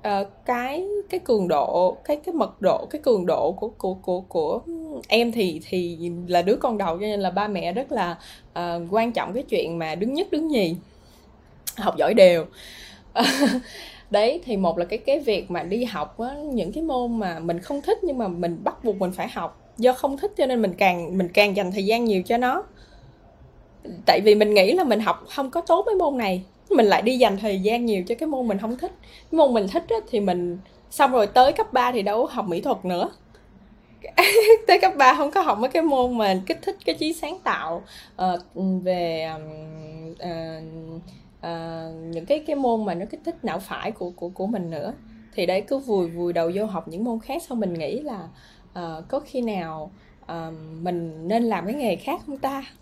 [0.08, 4.22] uh, cái cái cường độ cái cái mật độ cái cường độ của của của
[4.22, 4.62] của
[5.08, 8.18] em thì thì là đứa con đầu cho nên là ba mẹ rất là
[8.60, 10.76] uh, quan trọng cái chuyện mà đứng nhất đứng nhì
[11.78, 12.46] học giỏi đều.
[14.12, 17.40] Đấy thì một là cái cái việc mà đi học á, những cái môn mà
[17.40, 19.74] mình không thích nhưng mà mình bắt buộc mình phải học.
[19.78, 22.64] Do không thích cho nên mình càng mình càng dành thời gian nhiều cho nó.
[24.06, 27.02] Tại vì mình nghĩ là mình học không có tốt với môn này mình lại
[27.02, 28.92] đi dành thời gian nhiều cho cái môn mình không thích.
[29.02, 30.58] Cái môn mình thích á, thì mình
[30.90, 33.10] xong rồi tới cấp 3 thì đâu học mỹ thuật nữa.
[34.68, 37.40] Tới cấp 3 không có học mấy cái môn mà kích thích cái trí sáng
[37.44, 37.84] tạo
[38.22, 38.40] uh,
[38.84, 39.30] về
[40.16, 40.22] uh,
[41.40, 44.70] uh, những cái cái môn mà nó kích thích não phải của của của mình
[44.70, 44.94] nữa.
[45.36, 48.28] Thì đấy cứ vùi vùi đầu vô học những môn khác xong mình nghĩ là
[48.80, 49.92] uh, có khi nào
[50.24, 52.64] uh, mình nên làm cái nghề khác không ta?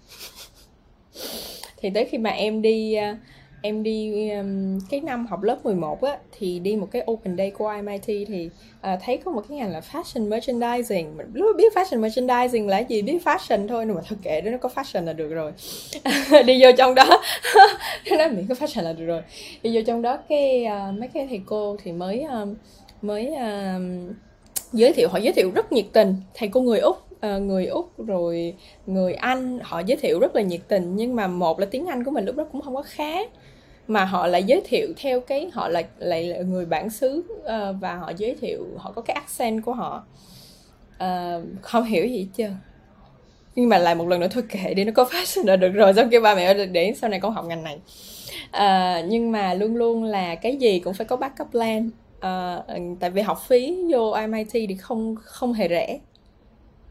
[1.78, 3.18] Thì tới khi mà em đi uh,
[3.62, 7.52] em đi um, cái năm học lớp 11 á thì đi một cái open day
[7.52, 8.50] của MIT thì
[8.94, 11.18] uh, thấy có một cái ngành là fashion merchandising.
[11.18, 13.02] Mình lúc biết fashion merchandising là gì?
[13.02, 15.52] Biết fashion thôi nhưng mà thôi kệ đó nó có fashion là được rồi.
[16.46, 17.22] Đi vô trong đó.
[18.18, 19.22] Nó miễn có fashion là được rồi.
[19.64, 22.56] Đi vô trong đó cái uh, mấy cái thầy cô thì mới um,
[23.02, 24.16] mới uh,
[24.74, 26.16] giới thiệu họ giới thiệu rất nhiệt tình.
[26.34, 30.42] Thầy cô người úc À, người úc rồi người anh họ giới thiệu rất là
[30.42, 32.82] nhiệt tình nhưng mà một là tiếng anh của mình lúc đó cũng không có
[32.82, 33.14] khá
[33.88, 37.76] mà họ lại giới thiệu theo cái họ lại lại là người bản xứ uh,
[37.82, 40.04] và họ giới thiệu họ có cái accent của họ.
[40.96, 42.56] Uh, không hiểu gì hết trơn.
[43.56, 45.94] Nhưng mà lại một lần nữa thôi kệ đi nó có fashion là được rồi
[45.94, 47.80] xong kêu ba mẹ để sau này con học ngành này.
[48.48, 51.90] Uh, nhưng mà luôn luôn là cái gì cũng phải có backup plan.
[52.18, 56.00] Uh, tại vì học phí vô MIT thì không không hề rẻ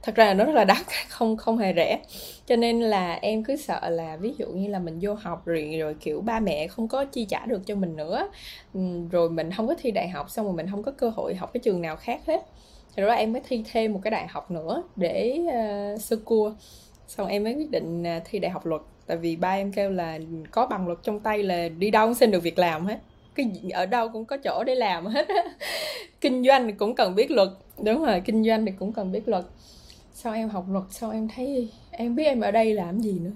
[0.07, 2.01] thật ra là nó rất là đắt không không hề rẻ.
[2.47, 5.77] Cho nên là em cứ sợ là ví dụ như là mình vô học rồi
[5.79, 8.29] rồi kiểu ba mẹ không có chi trả được cho mình nữa
[8.75, 11.35] ừ, rồi mình không có thi đại học xong rồi mình không có cơ hội
[11.35, 12.47] học cái trường nào khác hết.
[12.97, 16.53] Thì đó em mới thi thêm một cái đại học nữa để uh, sơ cua.
[17.09, 19.91] Xong em mới quyết định à, thi đại học luật tại vì ba em kêu
[19.91, 20.19] là
[20.51, 22.99] có bằng luật trong tay là đi đâu cũng xin được việc làm hết.
[23.35, 25.27] Cái ở đâu cũng có chỗ để làm hết
[26.21, 27.49] kinh doanh thì cũng cần biết luật
[27.83, 29.45] đúng rồi kinh doanh thì cũng cần biết luật
[30.19, 33.31] sau em học luật sau em thấy em biết em ở đây làm gì nữa?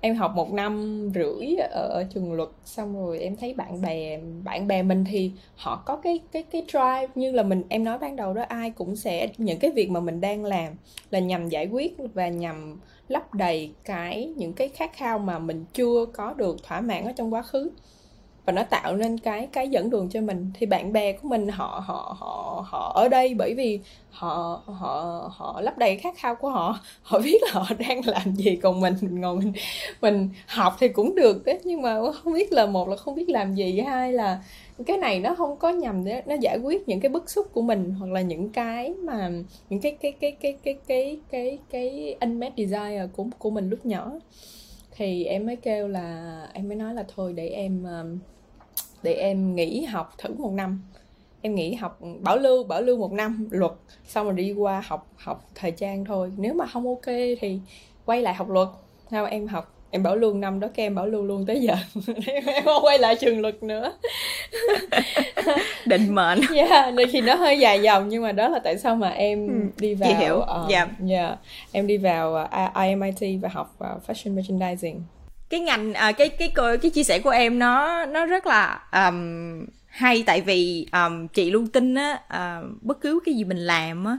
[0.00, 4.20] Em học một năm rưỡi ở, ở trường luật xong rồi em thấy bạn bè
[4.44, 7.98] bạn bè mình thì họ có cái cái cái drive như là mình em nói
[7.98, 10.72] ban đầu đó ai cũng sẽ những cái việc mà mình đang làm
[11.10, 15.64] là nhằm giải quyết và nhằm lấp đầy cái những cái khát khao mà mình
[15.72, 17.70] chưa có được thỏa mãn ở trong quá khứ
[18.44, 20.50] và nó tạo nên cái cái dẫn đường cho mình.
[20.54, 25.30] Thì bạn bè của mình, họ họ họ họ ở đây bởi vì họ họ
[25.36, 26.78] họ lấp đầy khát khao của họ.
[27.02, 29.52] Họ biết là họ đang làm gì, còn mình mình ngồi mình
[30.00, 31.58] mình học thì cũng được đấy.
[31.64, 34.42] Nhưng mà không biết là, một là không biết làm gì, hai là
[34.86, 37.62] cái này nó không có nhằm để nó giải quyết những cái bức xúc của
[37.62, 39.30] mình, hoặc là những cái mà,
[39.70, 43.86] những cái cái cái cái cái cái cái cái unmet desire của của mình lúc
[43.86, 44.12] nhỏ
[45.00, 48.18] thì em mới kêu là, em mới nói là thôi để em um,
[49.02, 50.82] để em nghỉ học thử một năm.
[51.42, 53.72] Em nghỉ học, bảo lưu bảo lưu một năm luật,
[54.04, 56.32] xong rồi đi qua học học thời trang thôi.
[56.36, 57.06] Nếu mà không ok
[57.40, 57.60] thì
[58.04, 58.68] quay lại học luật.
[59.10, 59.74] Sao em học?
[59.90, 61.74] Em bảo lưu năm đó các em bảo lưu luôn tới giờ.
[62.26, 63.92] Em không quay lại trường luật nữa.
[65.86, 66.40] Định mệnh.
[66.54, 69.54] Yeah thì nó hơi dài dòng nhưng mà đó là tại sao mà em ừ,
[69.78, 70.36] đi vào hiểu.
[70.36, 70.88] uh, yeah.
[71.10, 71.38] yeah
[71.72, 75.02] em đi vào uh, IMIT và học uh, fashion merchandising.
[75.50, 78.80] Cái ngành à, cái cái cái cái chia sẻ của em nó nó rất là
[78.92, 80.22] um, hay.
[80.26, 84.18] Tại vì um, chị luôn tin á uh, bất cứ cái gì mình làm á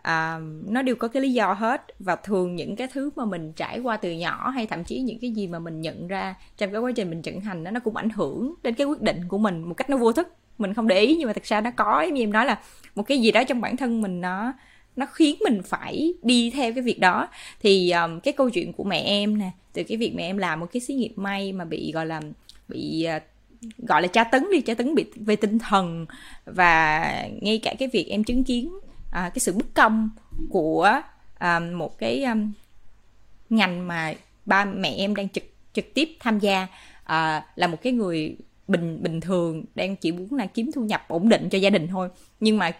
[0.00, 1.82] uh, nó đều có cái lý do hết.
[1.98, 5.18] Và thường những cái thứ mà mình trải qua từ nhỏ hay thậm chí những
[5.18, 7.80] cái gì mà mình nhận ra trong cái quá trình mình trưởng thành đó nó
[7.80, 10.28] cũng ảnh hưởng đến cái quyết định của mình một cách nó vô thức.
[10.58, 12.02] Mình không để ý nhưng mà thật ra nó có.
[12.02, 12.60] Như em nói là
[12.94, 14.52] một cái gì đó trong bản thân mình nó
[14.96, 17.28] nó khiến mình phải đi theo cái việc đó.
[17.60, 20.60] Thì um, cái câu chuyện của mẹ em nè từ cái việc mẹ em làm
[20.60, 22.20] một cái xí nghiệp may mà bị gọi là
[22.68, 23.22] bị uh,
[23.78, 26.06] gọi là tra tấn đi tra tấn bị về tinh thần
[26.44, 27.02] và
[27.40, 28.72] ngay cả cái việc em chứng kiến
[29.10, 30.10] à, cái sự bất công
[30.50, 31.00] của
[31.38, 32.52] à, một cái um,
[33.50, 34.14] ngành mà
[34.46, 36.66] ba mẹ em đang trực trực tiếp tham gia
[37.04, 38.36] à, là một cái người
[38.68, 41.88] bình bình thường đang chỉ muốn là kiếm thu nhập ổn định cho gia đình
[41.88, 42.08] thôi.
[42.40, 42.72] Nhưng mà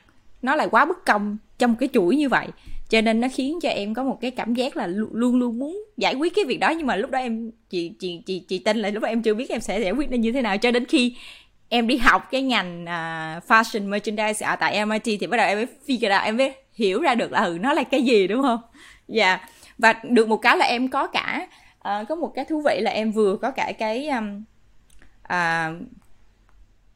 [0.42, 2.48] nó lại quá bất công trong cái chuỗi như vậy.
[2.88, 5.84] Cho nên nó khiến cho em có một cái cảm giác là luôn luôn muốn
[5.96, 6.70] giải quyết cái việc đó.
[6.70, 9.34] Nhưng mà lúc đó em chị chị chị chị tin là lúc đó em chưa
[9.34, 10.58] biết em sẽ giải quyết nó như thế nào.
[10.58, 11.16] Cho đến khi
[11.72, 15.58] em đi học cái ngành uh, fashion merchandise ở tại MIT thì bắt đầu em
[15.58, 18.42] mới figure out em mới hiểu ra được là ừ nó là cái gì đúng
[18.42, 18.60] không
[19.08, 19.50] dạ yeah.
[19.78, 21.46] và được một cái là em có cả
[21.78, 24.44] uh, có một cái thú vị là em vừa có cả cái um,
[25.32, 25.82] uh,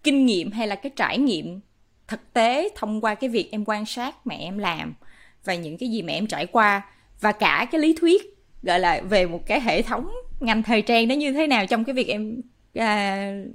[0.02, 1.60] kinh nghiệm hay là cái trải nghiệm
[2.08, 4.94] thực tế thông qua cái việc em quan sát mẹ em làm
[5.44, 6.82] và những cái gì mẹ em trải qua
[7.20, 8.22] và cả cái lý thuyết
[8.62, 10.10] gọi là về một cái hệ thống
[10.40, 12.40] ngành thời trang nó như thế nào trong cái việc em
[12.78, 13.54] uh,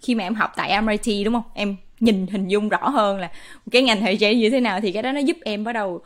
[0.00, 1.42] khi mà em học tại MIT đúng không?
[1.54, 3.30] Em nhìn hình dung rõ hơn là
[3.70, 6.00] cái ngành thời trang như thế nào thì cái đó nó giúp em bắt đầu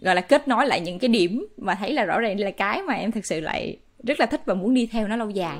[0.00, 2.82] gọi là kết nối lại những cái điểm mà thấy là rõ ràng là cái
[2.82, 5.58] mà em thực sự lại rất là thích và muốn đi theo nó lâu dài.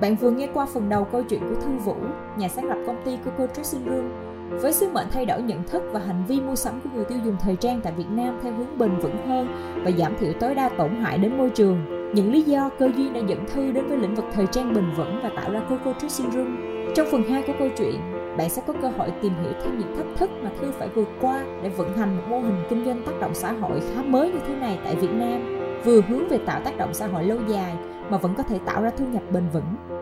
[0.00, 1.96] Bạn vừa nghe qua phần đầu câu chuyện của Thư Vũ,
[2.38, 5.82] nhà sáng lập công ty Coco Dressing Room, với sứ mệnh thay đổi nhận thức
[5.92, 8.52] và hành vi mua sắm của người tiêu dùng thời trang tại Việt Nam theo
[8.52, 9.48] hướng bền vững hơn
[9.84, 11.96] và giảm thiểu tối đa tổn hại đến môi trường.
[12.14, 14.84] Những lý do cơ duyên đã dẫn Thư đến với lĩnh vực thời trang bền
[14.96, 16.76] vững và tạo ra Coco Dressing Syndrome.
[16.94, 18.00] Trong phần 2 của câu chuyện,
[18.38, 21.08] bạn sẽ có cơ hội tìm hiểu thêm những thách thức mà Thư phải vượt
[21.20, 24.32] qua để vận hành một mô hình kinh doanh tác động xã hội khá mới
[24.32, 27.38] như thế này tại Việt Nam, vừa hướng về tạo tác động xã hội lâu
[27.48, 27.76] dài
[28.10, 29.98] mà vẫn có thể tạo ra thu nhập bền vững.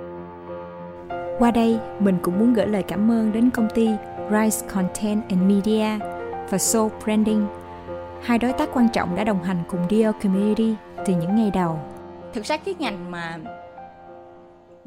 [1.39, 3.89] Qua đây, mình cũng muốn gửi lời cảm ơn đến công ty
[4.31, 5.99] Rise Content and Media
[6.51, 7.47] và Soul Branding,
[8.23, 10.75] hai đối tác quan trọng đã đồng hành cùng Dear Community
[11.07, 11.79] từ những ngày đầu.
[12.33, 13.39] Thực ra cái ngành mà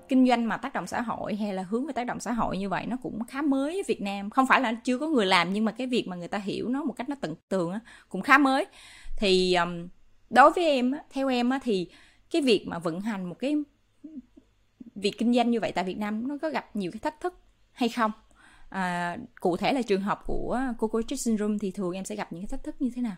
[0.07, 2.57] kinh doanh mà tác động xã hội hay là hướng về tác động xã hội
[2.57, 4.29] như vậy nó cũng khá mới ở Việt Nam.
[4.29, 6.69] Không phải là chưa có người làm nhưng mà cái việc mà người ta hiểu
[6.69, 7.73] nó một cách nó tận tường
[8.09, 8.65] cũng khá mới.
[9.17, 9.87] Thì um,
[10.29, 11.89] đối với em theo em thì
[12.31, 13.55] cái việc mà vận hành một cái
[14.95, 17.33] việc kinh doanh như vậy tại Việt Nam nó có gặp nhiều cái thách thức
[17.71, 18.11] hay không?
[18.69, 22.33] À, cụ thể là trường hợp của Coco Kitchen Room thì thường em sẽ gặp
[22.33, 23.15] những cái thách thức như thế nào?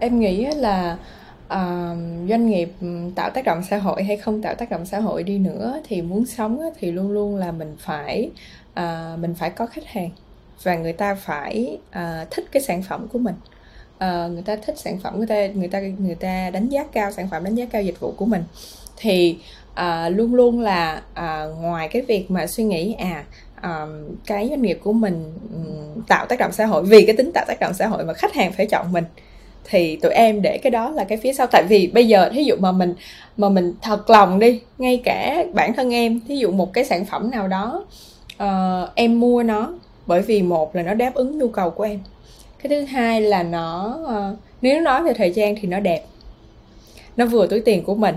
[0.00, 0.98] Em nghĩ là
[1.46, 1.98] uh,
[2.28, 2.70] doanh nghiệp
[3.14, 6.02] tạo tác động xã hội hay không tạo tác động xã hội đi nữa thì
[6.02, 8.30] muốn sống thì luôn luôn là mình phải
[8.80, 10.10] uh, mình phải có khách hàng
[10.62, 13.34] và người ta phải uh, thích cái sản phẩm của mình.
[13.96, 17.12] Uh, người ta thích sản phẩm người ta người ta người ta đánh giá cao
[17.12, 18.44] sản phẩm đánh giá cao dịch vụ của mình.
[18.96, 19.38] Thì
[19.72, 23.24] uh, luôn luôn là uh, ngoài cái việc mà suy nghĩ à
[23.62, 26.82] um, cái doanh nghiệp của mình um, tạo tác động xã hội.
[26.82, 29.04] Vì cái tính tạo tác động xã hội mà khách hàng phải chọn mình
[29.64, 31.46] thì tụi em để cái đó là cái phía sau.
[31.46, 32.94] Tại vì bây giờ thí dụ mà mình
[33.36, 37.04] mà mình thật lòng đi ngay cả bản thân em thí dụ một cái sản
[37.04, 37.86] phẩm nào đó
[38.42, 39.72] uh, em mua nó
[40.06, 42.00] bởi vì một là nó đáp ứng nhu cầu của em.
[42.62, 46.04] Cái thứ hai là nó uh, nếu nói về thời gian thì nó đẹp
[47.16, 48.14] nó vừa túi tiền của mình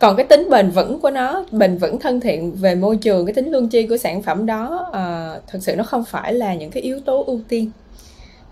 [0.00, 3.34] còn cái tính bền vững của nó bền vững thân thiện về môi trường cái
[3.34, 6.70] tính lương chi của sản phẩm đó uh, thực sự nó không phải là những
[6.70, 7.70] cái yếu tố ưu tiên.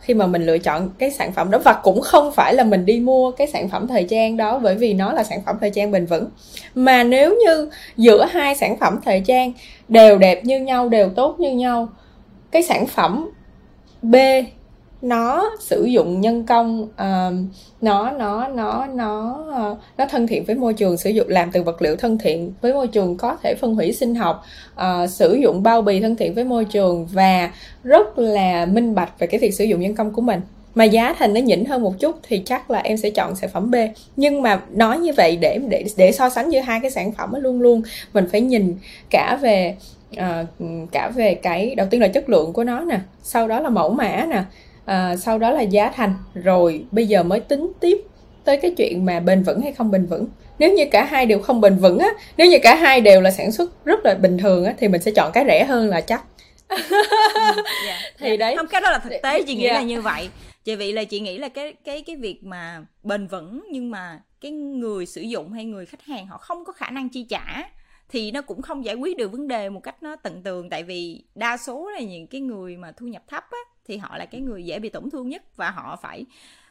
[0.01, 2.87] Khi mà mình lựa chọn cái sản phẩm đó và cũng không phải là mình
[2.87, 5.71] đi mua cái sản phẩm thời trang đó bởi vì nó là sản phẩm thời
[5.71, 6.27] trang bền vững.
[6.75, 9.53] Mà nếu như giữa hai sản phẩm thời trang
[9.89, 11.89] đều đẹp như nhau đều tốt như nhau
[12.51, 13.31] cái sản phẩm
[14.03, 14.17] B
[15.03, 20.57] nó sử dụng nhân công uh, nó nó nó nó uh, nó thân thiện với
[20.57, 23.55] môi trường sử dụng làm từ vật liệu thân thiện với môi trường có thể
[23.61, 24.45] phân hủy sinh học
[24.75, 27.51] uh, sử dụng bao bì thân thiện với môi trường và
[27.85, 30.41] rất là minh bạch về cái việc sử dụng nhân công của mình.
[30.75, 33.51] Mà giá thành nó nhỉnh hơn một chút thì chắc là em sẽ chọn sản
[33.53, 33.75] phẩm B.
[34.17, 37.33] Nhưng mà nói như vậy để để để so sánh giữa hai cái sản phẩm
[37.41, 37.83] luôn luôn
[38.13, 38.77] mình phải nhìn
[39.11, 39.77] cả về
[40.17, 40.49] uh,
[40.93, 43.91] cả về cái đầu tiên là chất lượng của nó nè sau đó là mẫu
[43.91, 44.43] mã nè
[44.89, 46.15] à, sau đó là giá thành.
[46.35, 47.99] Rồi bây giờ mới tính tiếp
[48.45, 50.27] tới cái chuyện mà bền vững hay không bền vững.
[50.59, 53.31] Nếu như cả hai đều không bền vững á nếu như cả hai đều là
[53.31, 56.01] sản xuất rất là bình thường á thì mình sẽ chọn cái rẻ hơn là
[56.01, 56.23] chắc.
[56.69, 56.83] Yeah,
[57.87, 58.39] dạ, thì yeah.
[58.39, 58.57] đấy.
[58.57, 59.77] Không cái đó là thực tế chị nghĩ yeah.
[59.77, 60.29] là như vậy.
[60.65, 64.21] Chị vị là chị nghĩ là cái cái cái việc mà bền vững nhưng mà
[64.41, 67.63] cái người sử dụng hay người khách hàng họ không có khả năng chi trả
[68.09, 70.71] thì nó cũng không giải quyết được vấn đề một cách nó tận tường.
[70.71, 73.59] Tại vì đa số là những cái người mà thu nhập thấp á
[73.89, 76.25] thì họ là cái người dễ bị tổn thương nhất và họ phải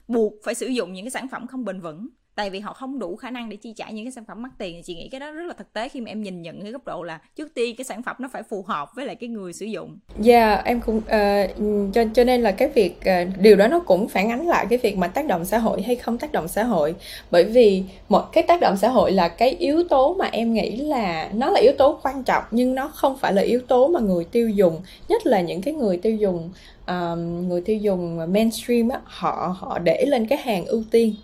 [0.08, 2.08] buộc phải sử dụng những cái sản phẩm không bền vững.
[2.36, 4.52] Tại vì họ không đủ khả năng để chi trả những cái sản phẩm mắc
[4.58, 4.82] tiền.
[4.84, 6.86] Chị nghĩ cái đó rất là thực tế khi mà em nhìn nhận cái góc
[6.86, 9.54] độ là trước tiên cái sản phẩm nó phải phù hợp với lại cái người
[9.54, 9.98] sử dụng.
[10.20, 13.80] Dạ yeah, em cũng uh, cho cho nên là cái việc uh, điều đó nó
[13.80, 16.48] cũng phản ánh lại cái việc mà tác động xã hội hay không tác động
[16.48, 16.96] xã hội.
[17.32, 20.78] Bởi vì một cái tác động xã hội là cái yếu tố mà em nghĩ
[20.78, 24.00] là nó là yếu tố quan trọng nhưng nó không phải là yếu tố mà
[24.00, 26.50] người tiêu dùng nhất là những cái người tiêu dùng
[26.88, 31.16] um, người tiêu dùng mainstream á, họ họ để lên cái hàng ưu tiên.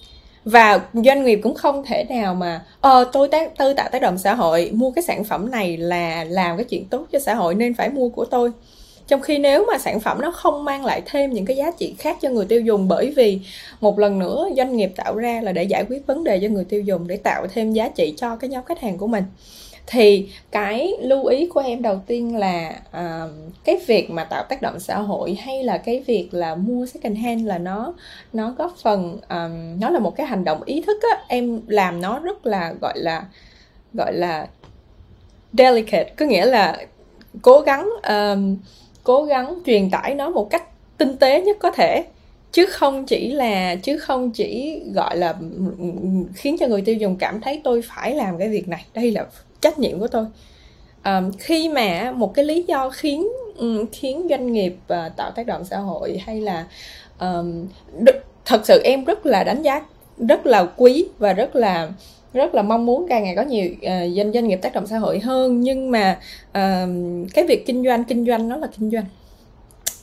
[0.46, 4.18] Và doanh nghiệp cũng không thể nào mà ờ tôi tác tư tạo tác động
[4.18, 7.56] xã hội mua cái sản phẩm này là làm cái chuyện tốt cho xã hội
[7.56, 8.52] nên phải mua của tôi.
[9.08, 11.96] Trong khi nếu mà sản phẩm nó không mang lại thêm những cái giá trị
[11.98, 13.40] khác cho người tiêu dùng bởi vì
[13.82, 16.66] một lần nữa doanh nghiệp tạo ra là để giải quyết vấn đề cho người
[16.66, 19.24] tiêu dùng để tạo thêm giá trị cho cái nhóm khách hàng của mình
[19.88, 23.32] thì cái lưu ý của em đầu tiên là uh,
[23.64, 27.18] cái việc mà tạo tác động xã hội hay là cái việc là mua second
[27.18, 27.94] hand là nó
[28.34, 31.24] nó góp phần um, nó là một cái hành động ý thức á.
[31.28, 33.26] Em làm nó rất là gọi là
[33.94, 34.48] gọi là
[35.54, 36.14] delicate.
[36.18, 36.86] Có nghĩa là
[37.42, 38.58] cố gắng um,
[39.04, 40.64] cố gắng truyền tải nó một cách
[40.98, 42.04] tinh tế nhất có thể.
[42.52, 45.48] Chứ không chỉ là chứ không chỉ gọi là ừ,
[45.80, 45.86] ừ,
[46.34, 48.86] khiến cho người tiêu dùng cảm thấy tôi phải làm cái việc này.
[48.94, 49.26] Đây là
[49.64, 50.26] trách nhiệm của tôi.
[51.06, 55.46] Um, khi mà một cái lý do khiến um, khiến doanh nghiệp uh, tạo tác
[55.46, 56.66] động xã hội hay là
[57.20, 57.68] um,
[58.46, 59.82] thật sự em rất là đánh giá
[60.18, 61.90] rất là quý và rất là
[62.34, 64.98] rất là mong muốn càng ngày có nhiều uh, doanh doanh nghiệp tác động xã
[64.98, 65.62] hội hơn.
[65.62, 66.90] Nhưng mà uh,
[67.34, 69.06] cái việc kinh doanh kinh doanh nó là kinh doanh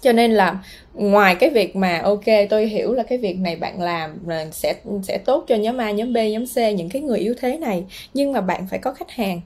[0.00, 0.58] cho nên là
[0.94, 4.18] ngoài cái việc mà ok tôi hiểu là cái việc này bạn làm
[4.52, 7.58] sẽ sẽ tốt cho nhóm A nhóm B nhóm C những cái người yếu thế
[7.58, 7.84] này
[8.14, 9.40] nhưng mà bạn phải có khách hàng.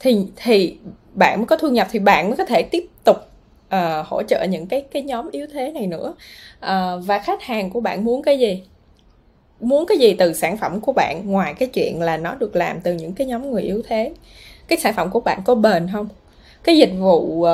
[0.00, 0.76] Thì thì
[1.14, 3.16] bạn mới có thu nhập thì bạn mới có thể tiếp tục
[3.66, 6.14] uh, hỗ trợ những cái cái nhóm yếu thế này nữa.
[6.56, 8.62] Uh, và khách hàng của bạn muốn cái gì?
[9.60, 12.80] Muốn cái gì từ sản phẩm của bạn ngoài cái chuyện là nó được làm
[12.80, 14.12] từ những cái nhóm người yếu thế?
[14.68, 16.08] Cái sản phẩm của bạn có bền không?
[16.64, 17.48] Cái dịch vụ uh,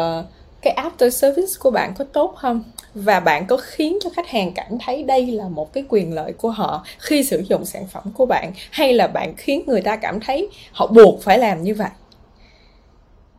[0.62, 2.64] cái after service của bạn có tốt không?
[2.94, 6.32] Và bạn có khiến cho khách hàng cảm thấy đây là một cái quyền lợi
[6.32, 9.96] của họ khi sử dụng sản phẩm của bạn hay là bạn khiến người ta
[9.96, 11.90] cảm thấy họ buộc phải làm như vậy?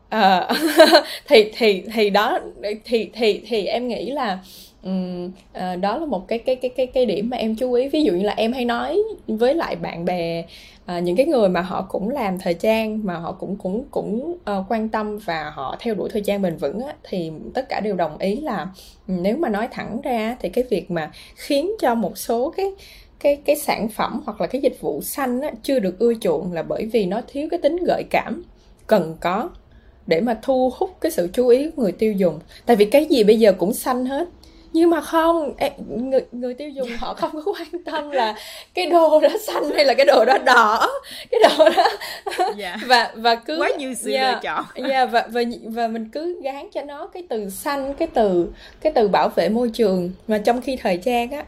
[0.10, 0.50] À,
[1.28, 2.40] thì thì thì đó
[2.86, 4.40] thì thì thì em nghĩ là
[4.84, 7.88] um, uh, đó là một cái cái cái cái cái điểm mà em chú ý.
[7.88, 10.44] Ví dụ như là em hay nói với lại bạn bè
[10.86, 14.32] à, những cái người mà họ cũng làm thời trang mà họ cũng cũng cũng
[14.32, 17.80] uh, quan tâm và họ theo đuổi thời trang bền vững á, thì tất cả
[17.80, 18.68] đều đồng ý là
[19.08, 22.66] ừ, nếu mà nói thẳng ra thì cái việc mà khiến cho một số cái
[23.20, 26.54] cái cái sản phẩm hoặc là cái dịch vụ xanh á, chưa được ưa chuộng
[26.54, 28.44] là bởi vì nó thiếu cái tính gợi cảm
[28.88, 29.50] cần có
[30.08, 32.40] để mà thu hút cái sự chú ý của người tiêu dùng.
[32.66, 34.30] Tại vì cái gì bây giờ cũng xanh hết
[34.74, 35.54] nhưng mà không
[35.88, 38.36] người người tiêu dùng họ không có quan tâm là
[38.74, 40.90] cái đồ đó xanh hay là cái đồ đó đỏ
[41.32, 41.84] cái đồ đó
[42.38, 42.58] yeah.
[42.58, 42.78] Dạ.
[42.88, 46.42] và và cứ quá nhiều sự yeah, lựa chọn yeah, và và và mình cứ
[46.44, 48.48] gán cho nó cái từ xanh cái từ
[48.82, 51.44] cái từ bảo vệ môi trường mà trong khi thời trang á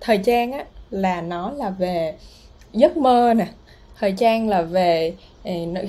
[0.00, 2.14] thời trang á là nó là về
[2.72, 3.46] giấc mơ nè
[3.98, 5.14] thời trang là về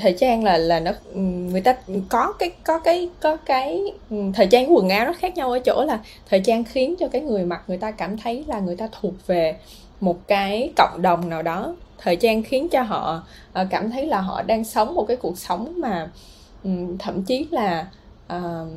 [0.01, 1.75] thời trang là là nó ừ, người ta
[2.09, 5.59] có cái có cái có cái ừ, thời trang quần áo nó khác nhau ở
[5.59, 5.99] chỗ là
[6.29, 9.13] thời trang khiến cho cái người mặc người ta cảm thấy là người ta thuộc
[9.27, 9.55] về
[9.99, 11.75] một cái cộng đồng nào đó.
[11.97, 15.37] Thời trang khiến cho họ ờ, cảm thấy là họ đang sống một cái cuộc
[15.37, 16.09] sống mà
[16.63, 17.87] ừ, thậm chí là
[18.33, 18.67] uh,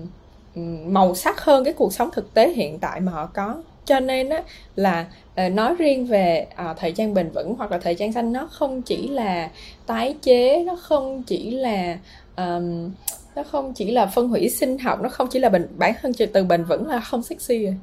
[0.86, 4.28] màu sắc hơn cái cuộc sống thực tế hiện tại mà họ có cho nên
[4.28, 4.42] á
[4.76, 8.32] là ờ, nói riêng về à, thời trang bền vững hoặc là thời trang xanh
[8.32, 9.50] nó không chỉ là
[9.86, 11.98] tái chế nó không chỉ là
[12.36, 12.90] um,
[13.36, 16.12] nó không chỉ là phân hủy sinh học nó không chỉ là bình bản thân
[16.32, 17.76] từ bền vững là không sexy rồi.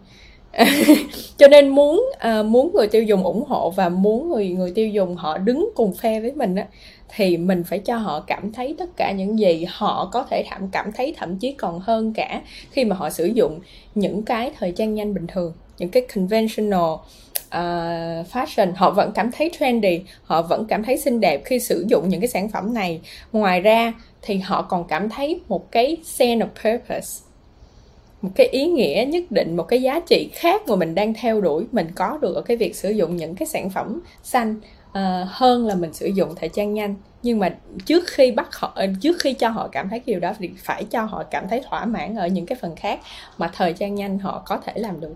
[1.37, 2.05] Cho nên muốn
[2.39, 5.69] uh, muốn người tiêu dùng ủng hộ và muốn người người tiêu dùng họ đứng
[5.75, 6.65] cùng phe với mình á
[7.09, 10.69] thì mình phải cho họ cảm thấy tất cả những gì họ có thể thậm
[10.71, 12.41] cảm thấy thậm chí còn hơn cả
[12.71, 13.59] khi mà họ sử dụng
[13.95, 16.91] những cái thời trang nhanh bình thường những cái conventional
[17.47, 21.85] uh, fashion họ vẫn cảm thấy trendy họ vẫn cảm thấy xinh đẹp khi sử
[21.87, 23.01] dụng những cái sản phẩm này.
[23.31, 27.25] Ngoài ra thì họ còn cảm thấy một cái sense of purpose
[28.21, 31.41] một cái ý nghĩa nhất định một cái giá trị khác mà mình đang theo
[31.41, 34.55] đuổi mình có được ở cái việc sử dụng những cái sản phẩm xanh
[34.89, 34.95] uh,
[35.27, 36.95] hơn là mình sử dụng thời trang nhanh.
[37.23, 37.55] Nhưng mà
[37.85, 40.83] trước khi bắt họ ờ, trước khi cho họ cảm thấy điều đó thì phải
[40.83, 42.99] cho họ cảm thấy thỏa mãn ở những cái phần khác
[43.37, 45.13] mà thời trang nhanh họ có thể làm được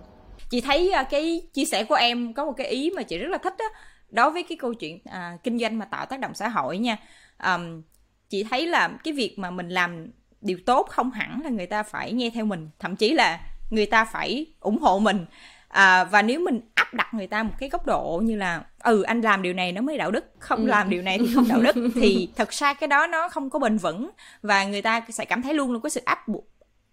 [0.50, 3.30] chị thấy à, cái chia sẻ của em có một cái ý mà chị rất
[3.30, 3.66] là thích đó
[4.10, 6.97] đối với cái câu chuyện à, kinh doanh mà tạo tác động xã hội nha
[7.43, 7.82] um,
[8.30, 10.08] chị thấy là cái việc mà mình làm
[10.41, 13.86] điều tốt không hẳn là người ta phải nghe theo mình thậm chí là người
[13.86, 15.26] ta phải ủng hộ mình
[15.68, 19.02] à, và nếu mình áp đặt người ta một cái góc độ như là ừ
[19.02, 20.68] anh làm điều này nó mới đạo đức không ừ.
[20.68, 23.60] làm điều này thì không đạo đức thì thật ra cái đó nó không có
[23.60, 24.10] bền vững
[24.41, 26.47] và người ta sẽ cảm thấy luôn luôn có sự áp buộc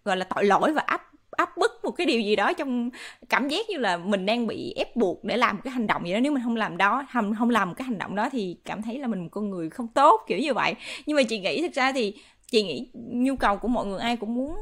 [0.05, 1.01] gọi là tội lỗi và áp
[1.31, 2.89] áp bức một cái điều gì đó trong
[3.29, 6.07] cảm giác như là mình đang bị ép buộc để làm một cái hành động
[6.07, 6.19] gì đó.
[6.19, 8.81] Nếu mình không làm đó không không làm một cái hành động đó thì cảm
[8.81, 10.75] thấy là mình một con người không tốt, kiểu như vậy.
[11.05, 12.13] Nhưng mà chị nghĩ thực ra thì
[12.51, 14.55] chị nghĩ nhu cầu của mọi người ai cũng muốn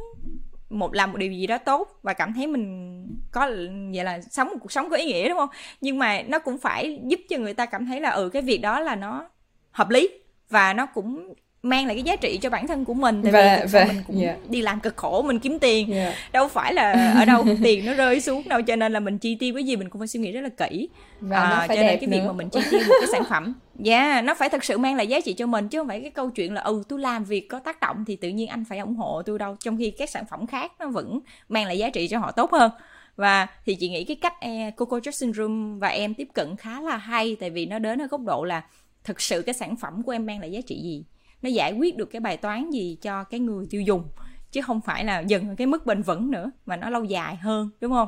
[0.69, 3.51] một, làm một điều gì đó tốt và cảm thấy mình có
[3.93, 5.49] vậy là sống một cuộc sống có ý nghĩa, đúng không?
[5.81, 8.57] Nhưng mà nó cũng phải giúp cho người ta cảm thấy là ừ cái việc
[8.57, 9.29] đó là nó
[9.71, 10.09] hợp lý
[10.49, 11.33] và nó cũng
[11.65, 14.03] mang lại cái giá trị cho bản thân của mình tại và, vì và, mình
[14.07, 14.37] cũng yeah.
[14.37, 14.47] Dạ.
[14.49, 16.13] đi làm cực khổ mình kiếm tiền yeah.
[16.13, 16.19] Dạ.
[16.31, 19.35] đâu phải là ở đâu tiền nó rơi xuống đâu cho nên là mình chi
[19.35, 20.89] tiêu cái gì mình cũng phải suy nghĩ rất là kỹ
[21.19, 22.17] và à, nó phải cho nên cái nữa.
[22.17, 24.77] việc mà mình chi tiêu một cái sản phẩm dạ yeah, nó phải thật sự
[24.77, 26.99] mang lại giá trị cho mình chứ không phải cái câu chuyện là ừ tôi
[26.99, 29.77] làm việc có tác động thì tự nhiên anh phải ủng hộ tôi đâu trong
[29.77, 32.71] khi các sản phẩm khác nó vẫn mang lại giá trị cho họ tốt hơn
[33.15, 36.81] và thì chị nghĩ cái cách e, Coco Dressing Room và em tiếp cận khá
[36.81, 38.63] là hay tại vì nó đến ở góc độ là
[39.03, 41.03] thực sự cái sản phẩm của em mang lại giá trị gì
[41.41, 44.03] nó giải quyết được cái bài toán gì cho cái người tiêu dùng
[44.51, 47.69] chứ không phải là dần cái mức bền vững nữa mà nó lâu dài hơn
[47.81, 48.07] đúng không?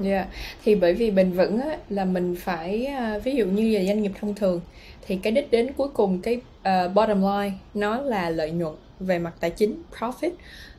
[0.00, 0.28] Dạ, yeah.
[0.64, 4.02] thì bởi vì bền vững á, là mình phải uh, ví dụ như là doanh
[4.02, 4.60] nghiệp thông thường
[5.06, 9.18] thì cái đích đến cuối cùng cái uh, bottom line nó là lợi nhuận về
[9.18, 10.30] mặt tài chính profit.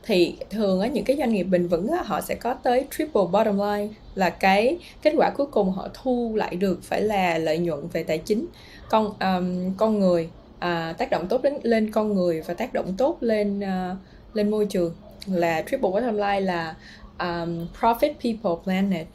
[0.02, 3.22] Thì thường á những cái doanh nghiệp bền vững á, họ sẽ có tới triple
[3.32, 7.58] bottom line là cái kết quả cuối cùng họ thu lại được phải là lợi
[7.58, 8.46] nhuận về tài chính.
[8.90, 12.94] Con um, con người à, tác động tốt đến lên con người và tác động
[12.98, 13.96] tốt lên uh,
[14.36, 14.94] lên môi trường.
[15.26, 16.76] Là triple bottom line là
[17.18, 19.06] um, profit people planet.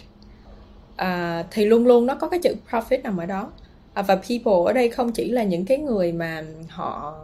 [0.96, 3.52] À, thì luôn luôn nó có cái chữ profit nằm ở đó.
[3.94, 7.16] À, và people ở đây không chỉ là những cái người mà họ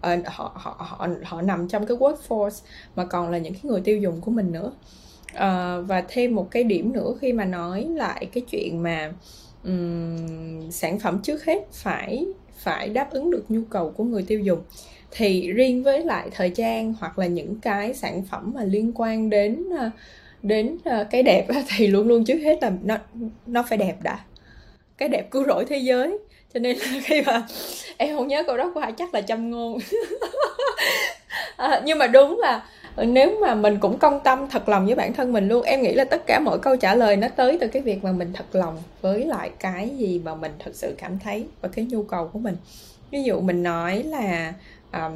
[0.00, 2.64] ờ, họ, họ họ họ nằm trong cái workforce
[2.96, 4.72] mà còn là những cái người tiêu dùng của mình nữa.
[5.34, 9.12] À, và thêm một cái điểm nữa khi mà nói lại cái chuyện mà
[9.64, 12.26] um, sản phẩm trước hết phải
[12.64, 14.62] phải đáp ứng được nhu cầu của người tiêu dùng.
[15.10, 19.30] Thì riêng với lại thời trang hoặc là những cái sản phẩm mà liên quan
[19.30, 19.90] đến ờ,
[20.42, 21.46] đến ờ, cái đẹp
[21.76, 22.96] thì luôn luôn trước hết là nó
[23.46, 24.18] nó phải đẹp đã.
[24.98, 26.18] Cái đẹp cứu rỗi thế giới.
[26.54, 27.42] Cho nên là khi mà
[27.96, 29.78] em không nhớ câu đó của ai chắc là chăm ngôn.
[31.56, 32.66] À, nhưng mà đúng là
[32.96, 35.94] nếu mà mình cũng công tâm thật lòng với bản thân mình luôn em nghĩ
[35.94, 38.44] là tất cả mọi câu trả lời nó tới từ cái việc mà mình thật
[38.52, 42.28] lòng với lại cái gì mà mình thật sự cảm thấy và cái nhu cầu
[42.32, 42.56] của mình.
[43.10, 44.52] Ví dụ mình nói là
[44.92, 45.12] um,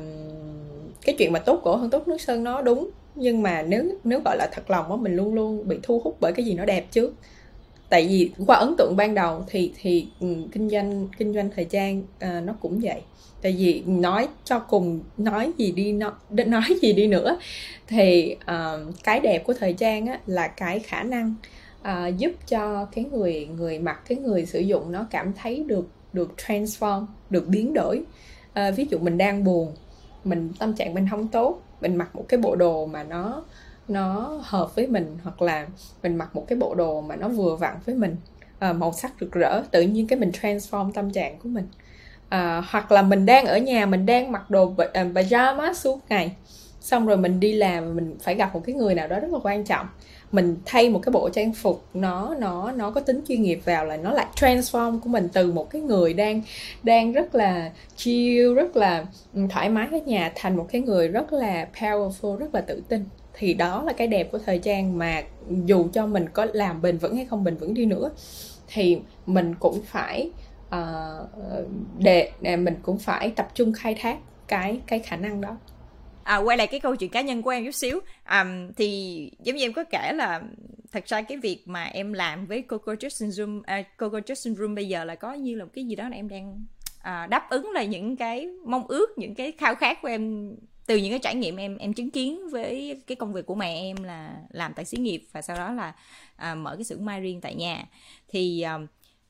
[1.04, 4.20] cái chuyện mà tốt cổ hơn tốt nước sơn nó đúng nhưng mà nếu nếu
[4.24, 6.64] gọi là thật lòng á mình luôn luôn bị thu hút bởi cái gì nó
[6.64, 7.14] đẹp trước
[7.88, 11.64] tại vì qua ấn tượng ban đầu thì thì ừ, kinh doanh kinh doanh thời
[11.64, 13.00] trang à, nó cũng vậy.
[13.42, 16.12] Tại vì nói cho cùng nói gì đi nó
[16.46, 17.38] nói gì đi nữa
[17.86, 18.72] thì à,
[19.04, 21.34] cái đẹp của thời trang á, là cái khả năng
[21.82, 25.88] à, giúp cho cái người người mặc cái người sử dụng nó cảm thấy được
[26.12, 28.02] được transform được biến đổi.
[28.52, 29.72] À, ví dụ mình đang buồn
[30.24, 33.44] mình tâm trạng mình không tốt mình mặc một cái bộ đồ mà nó
[33.90, 35.66] nó hợp với mình hoặc là
[36.02, 38.16] mình mặc một cái bộ đồ mà nó vừa vặn với mình.
[38.58, 41.66] À, màu sắc rực rỡ tự nhiên cái mình transform tâm trạng của mình.
[42.28, 46.36] À, hoặc là mình đang ở nhà mình đang mặc đồ à, pyjama suốt ngày.
[46.80, 49.38] Xong rồi mình đi làm mình phải gặp một cái người nào đó rất là
[49.42, 49.86] quan trọng.
[50.32, 53.84] Mình thay một cái bộ trang phục nó nó nó có tính chuyên nghiệp vào
[53.84, 56.42] là nó lại transform của mình từ một cái người đang
[56.82, 59.04] đang rất là chill rất là
[59.50, 63.04] thoải mái ở nhà thành một cái người rất là powerful rất là tự tin
[63.38, 65.22] thì đó là cái đẹp của thời trang mà
[65.64, 68.10] dù cho mình có làm bền vững hay không bền vững đi nữa
[68.68, 70.30] thì mình cũng phải
[70.68, 71.28] uh,
[71.98, 74.18] để, để mình cũng phải tập trung khai thác
[74.48, 75.56] cái cái khả năng đó.
[76.22, 78.00] À, quay lại cái câu chuyện cá nhân của em chút xíu.
[78.24, 80.42] À, thì giống như em có kể là
[80.92, 84.74] thật ra cái việc mà em làm với Coco Justin Room à, Coco Justin Room
[84.74, 86.64] bây giờ là có như là một cái gì đó là em đang
[87.02, 90.54] à, đáp ứng là những cái mong ước những cái khao khát của em
[90.88, 93.74] từ những cái trải nghiệm em em chứng kiến với cái công việc của mẹ
[93.74, 95.92] em là làm tại xí nghiệp và sau đó là
[96.36, 97.84] à, mở cái xưởng mai riêng tại nhà.
[98.28, 98.78] Thì à,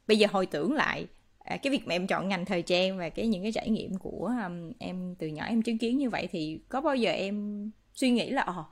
[0.07, 1.07] bây giờ hồi tưởng lại
[1.39, 3.99] à, cái việc mà em chọn ngành thời trang và cái những cái trải nghiệm
[3.99, 7.71] của um, em từ nhỏ em chứng kiến như vậy thì có bao giờ em
[7.95, 8.65] suy nghĩ là ồ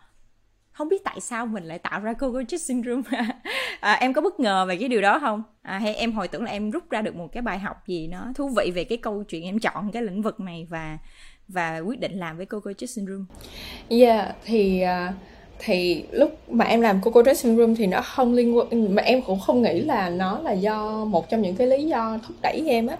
[0.76, 3.40] không biết tại sao mình lại tạo ra Coco Check Syndrome à?
[3.80, 5.42] à, em có bất ngờ về cái điều đó không?
[5.62, 8.08] À, hay em hồi tưởng là em rút ra được một cái bài học gì
[8.08, 10.98] nó thú vị về cái câu chuyện em chọn cái lĩnh vực này và
[11.48, 13.26] và quyết định làm với Coco Dressing Room.
[13.88, 15.14] yeah thì uh
[15.58, 19.22] thì lúc mà em làm Coco Dressing Room thì nó không liên quan mà em
[19.22, 22.62] cũng không nghĩ là nó là do một trong những cái lý do thúc đẩy
[22.66, 22.96] em á.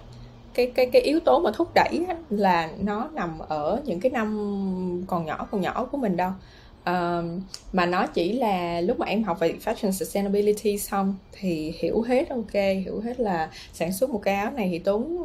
[0.55, 4.11] Cái cái cái yếu tố mà thúc đẩy á, là nó nằm ở những cái
[4.11, 6.31] năm còn nhỏ còn nhỏ của mình đâu.
[6.91, 7.25] Uh,
[7.73, 12.29] mà nó chỉ là lúc mà em học về fashion sustainability xong thì hiểu hết
[12.29, 15.19] ok hiểu hết là sản xuất một cái áo này thì tốn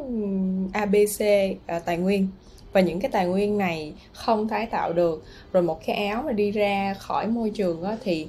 [0.72, 2.28] abc uh, à, tài nguyên
[2.72, 5.24] và những cái tài nguyên này không tái tạo được.
[5.52, 8.28] Rồi một cái áo mà đi ra khỏi môi trường á, thì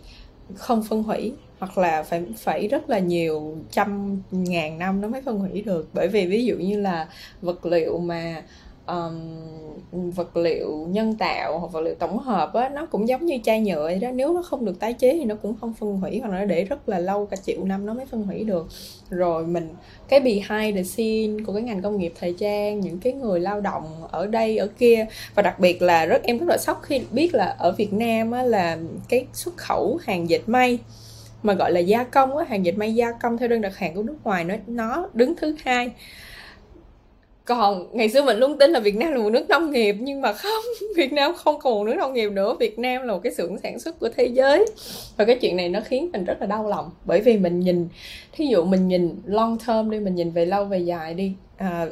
[0.56, 5.22] không phân hủy hoặc là phải phải rất là nhiều trăm ngàn năm nó mới
[5.22, 5.90] phân hủy được.
[5.94, 7.08] Bởi vì ví dụ như là
[7.42, 8.44] vật liệu mà
[8.88, 13.38] um, vật liệu nhân tạo hoặc vật liệu tổng hợp á nó cũng giống như
[13.44, 14.12] chai nhựa đó.
[14.12, 16.64] Nếu nó không được tái chế thì nó cũng không phân hủy hoặc nó để
[16.64, 18.68] rất là lâu cả triệu năm nó mới phân hủy được.
[19.10, 19.70] Rồi mình
[20.08, 23.62] cái behind the scene của cái ngành công nghiệp thời trang những cái người lao
[23.62, 25.06] động ở đây ở kia.
[25.36, 28.32] Và đặc biệt là rất em rất là sốc khi biết là ở Việt Nam
[28.32, 28.78] á, là
[29.10, 30.80] cái xuất khẩu hàng dệt may
[31.44, 33.96] mà gọi là gia công á, hàng dệt may gia công theo đơn đặt hàng
[33.96, 35.92] của nước ngoài nó nó đứng thứ hai
[37.46, 40.22] còn ngày xưa mình luôn tin là Việt Nam là một nước nông nghiệp nhưng
[40.22, 40.64] mà không
[40.96, 42.56] Việt Nam không còn một nước nông nghiệp nữa.
[42.60, 44.66] Việt Nam là một cái xưởng sản xuất của thế giới.
[45.18, 46.92] Và cái chuyện này nó khiến mình rất là đau lòng.
[47.06, 47.88] Bởi vì mình nhìn
[48.32, 51.88] thí dụ mình nhìn long term đi mình nhìn về lâu về dài đi à,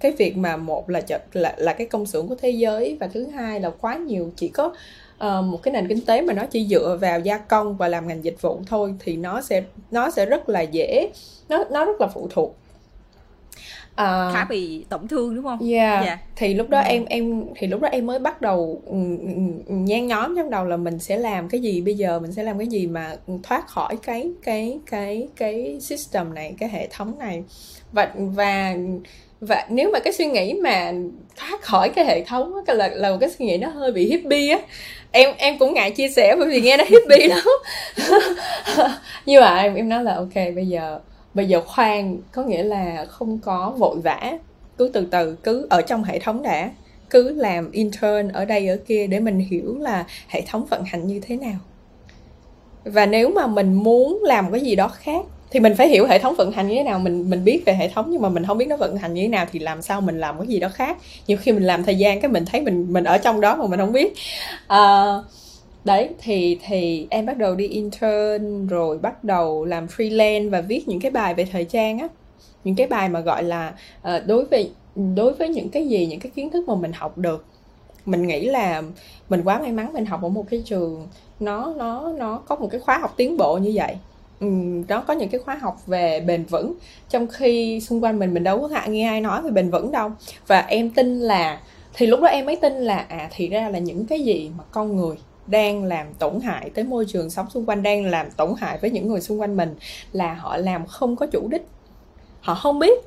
[0.00, 1.00] cái việc mà một là
[1.32, 4.48] là là cái công xưởng của thế giới và thứ hai là quá nhiều chỉ
[4.48, 7.88] có uh, một cái nền kinh tế mà nó chỉ dựa vào gia công và
[7.88, 11.10] làm ngành dịch vụ thôi thì nó sẽ nó sẽ rất là dễ
[11.48, 12.56] nó nó rất là phụ thuộc
[13.94, 15.58] à, khá bị tổn thương đúng không?
[15.70, 16.04] Yeah.
[16.04, 16.18] yeah.
[16.36, 16.84] Thì lúc đó ừ.
[16.88, 18.96] em em thì lúc đó em mới bắt đầu ừ,
[19.66, 22.42] ừ, nhen nhóm trong đầu là mình sẽ làm cái gì bây giờ mình sẽ
[22.42, 27.18] làm cái gì mà thoát khỏi cái cái cái cái system này cái hệ thống
[27.18, 27.42] này
[27.92, 28.76] và và
[29.40, 30.92] và nếu mà cái suy nghĩ mà
[31.36, 34.08] thoát khỏi cái hệ thống á là là một cái suy nghĩ nó hơi bị
[34.10, 34.58] hippie á
[35.12, 37.44] em em cũng ngại chia sẻ bởi vì nghe nó hippie lắm
[39.26, 41.00] nhưng mà em em nói là ok bây giờ
[41.34, 44.38] bây giờ khoan có nghĩa là không có vội vã.
[44.78, 46.70] Cứ từ từ cứ ở trong hệ thống đã.
[47.10, 51.06] Cứ làm intern ở đây ở kia để mình hiểu là hệ thống vận hành
[51.06, 51.56] như thế nào.
[52.84, 56.18] Và nếu mà mình muốn làm cái gì đó khác thì mình phải hiểu hệ
[56.18, 56.98] thống vận hành như thế nào.
[56.98, 59.22] Mình mình biết về hệ thống nhưng mà mình không biết nó vận hành như
[59.22, 60.98] thế nào thì làm sao mình làm cái gì đó khác.
[61.26, 63.66] Nhiều khi mình làm thời gian cái mình thấy mình mình ở trong đó mà
[63.66, 64.14] mình không biết.
[64.72, 65.24] Uh,
[65.84, 70.88] đấy thì thì em bắt đầu đi intern rồi bắt đầu làm freelance và viết
[70.88, 72.08] những cái bài về thời trang á.
[72.64, 74.70] Những cái bài mà gọi là uh, đối với
[75.14, 77.44] đối với những cái gì những cái kiến thức mà mình học được.
[78.06, 78.82] Mình nghĩ là
[79.28, 81.06] mình quá may mắn mình học ở một cái trường
[81.40, 83.96] nó nó nó có một cái khóa học tiến bộ như vậy.
[84.40, 84.46] Ừ,
[84.88, 86.74] nó có những cái khóa học về bền vững.
[87.10, 90.10] Trong khi xung quanh mình mình đâu có nghe ai nói về bền vững đâu.
[90.46, 91.60] Và em tin là
[91.94, 94.64] thì lúc đó em mới tin là à thì ra là những cái gì mà
[94.70, 95.16] con người
[95.46, 98.90] đang làm tổn hại tới môi trường sống xung quanh đang làm tổn hại với
[98.90, 99.74] những người xung quanh mình
[100.12, 101.62] là họ làm không có chủ đích.
[102.40, 102.98] Họ không biết.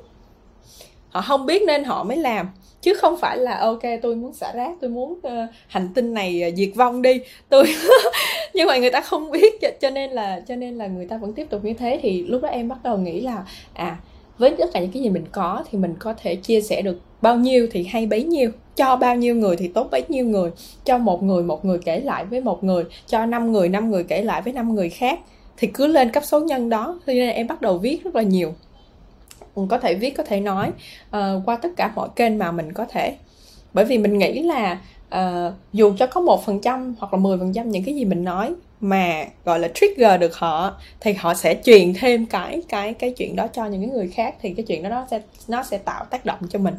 [1.10, 2.48] Họ không biết nên họ mới làm.
[2.80, 6.42] Chứ không phải là ok tôi muốn xả rác tôi muốn uh, hành tinh này
[6.48, 7.20] uh, diệt vong đi.
[7.48, 7.74] Tôi
[8.54, 9.54] nhưng mà người ta không biết.
[9.80, 11.98] Cho nên là cho nên là người ta vẫn tiếp tục như thế.
[12.02, 13.96] Thì lúc đó em bắt đầu nghĩ là à
[14.38, 17.00] với tất cả những cái gì mình có thì mình có thể chia sẻ được
[17.22, 20.50] bao nhiêu thì hay bấy nhiêu cho bao nhiêu người thì tốt bấy nhiêu người
[20.84, 24.04] cho một người một người kể lại với một người cho năm người năm người
[24.04, 25.20] kể lại với năm người khác.
[25.56, 28.22] Thì cứ lên cấp số nhân đó cho nên em bắt đầu viết rất là
[28.22, 28.54] nhiều.
[29.68, 30.68] Có thể viết có thể nói
[31.08, 33.16] uh, qua tất cả mọi kênh mà mình có thể.
[33.72, 34.80] Bởi vì mình nghĩ là
[35.14, 38.04] uh, dù cho có một phần trăm hoặc là 10 phần trăm những cái gì
[38.04, 42.94] mình nói mà gọi là trigger được họ thì họ sẽ truyền thêm cái cái
[42.94, 45.78] cái chuyện đó cho những người khác thì cái chuyện đó nó sẽ nó sẽ
[45.78, 46.74] tạo tác động cho mình.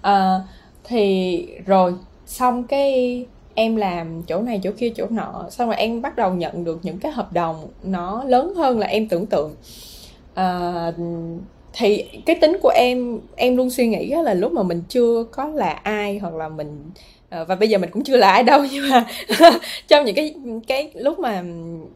[0.00, 0.40] À,
[0.84, 1.94] thì rồi
[2.26, 6.34] xong cái em làm chỗ này chỗ kia chỗ nọ xong rồi em bắt đầu
[6.34, 9.54] nhận được những cái hợp đồng nó lớn hơn là em tưởng tượng.
[10.34, 10.92] À,
[11.72, 15.44] thì cái tính của em em luôn suy nghĩ là lúc mà mình chưa có
[15.44, 16.90] là ai hoặc là mình
[17.30, 19.04] Ờ, và bây giờ mình cũng chưa là ai đâu nhưng mà
[19.88, 20.34] trong những cái
[20.66, 21.44] cái lúc mà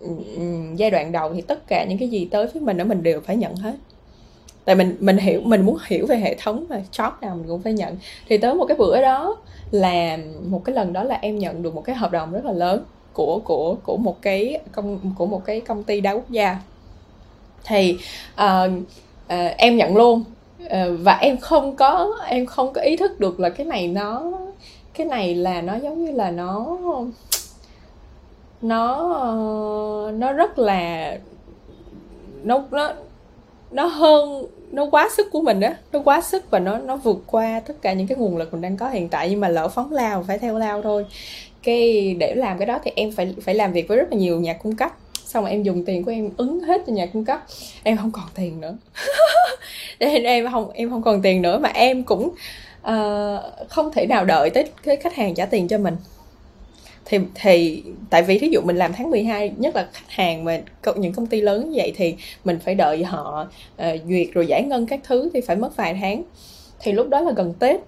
[0.01, 0.43] ừ, ừ,
[0.77, 3.21] giai đoạn đầu thì tất cả những cái gì tới với mình đó mình đều
[3.21, 3.75] phải nhận hết.
[4.65, 7.63] Tại mình mình hiểu mình muốn hiểu về hệ thống mà shop nào mình cũng
[7.63, 7.97] phải nhận.
[8.29, 9.37] Thì tới một cái bữa đó
[9.71, 12.53] là một cái lần đó là em nhận được một cái hợp đồng rất là
[12.53, 16.61] lớn của của của một cái công của một cái công ty đa quốc gia.
[17.65, 17.99] Thì
[18.35, 18.73] uh,
[19.27, 20.25] uh, em nhận luôn.
[20.65, 20.71] Uh,
[21.01, 24.33] và em không có em không có ý thức được là cái này nó
[24.95, 26.79] cái này là nó giống như là nó
[28.63, 29.13] nó
[30.11, 31.19] nó rất là,
[32.43, 32.93] nó nó
[33.71, 35.77] nó hơn, nó quá sức của mình á.
[35.93, 38.63] Nó quá sức và nó nó vượt qua tất cả những cái nguồn lực mình
[38.63, 41.07] đang có hiện tại, nhưng mà lỡ phóng lao phải theo lao thôi.
[41.63, 44.41] Cái, để làm cái đó thì em phải phải làm việc với rất là nhiều
[44.41, 44.93] nhà cung cấp.
[45.25, 47.41] Xong rồi em dùng tiền của em ứng hết cho nhà cung cấp.
[47.83, 48.77] Em không còn tiền nữa.
[49.99, 52.31] Nên em không em không còn tiền nữa mà em cũng
[52.91, 55.97] uh, không thể nào đợi tới cái khách hàng trả tiền cho mình.
[57.05, 60.61] Thì thì tại vì thí dụ mình làm tháng 12 nhất là khách hàng mà
[60.97, 62.15] những công ty lớn như vậy thì
[62.45, 63.49] mình phải đợi họ
[63.83, 66.23] uh, duyệt rồi giải ngân các thứ thì phải mất vài tháng.
[66.81, 67.81] Thì lúc đó là gần tết.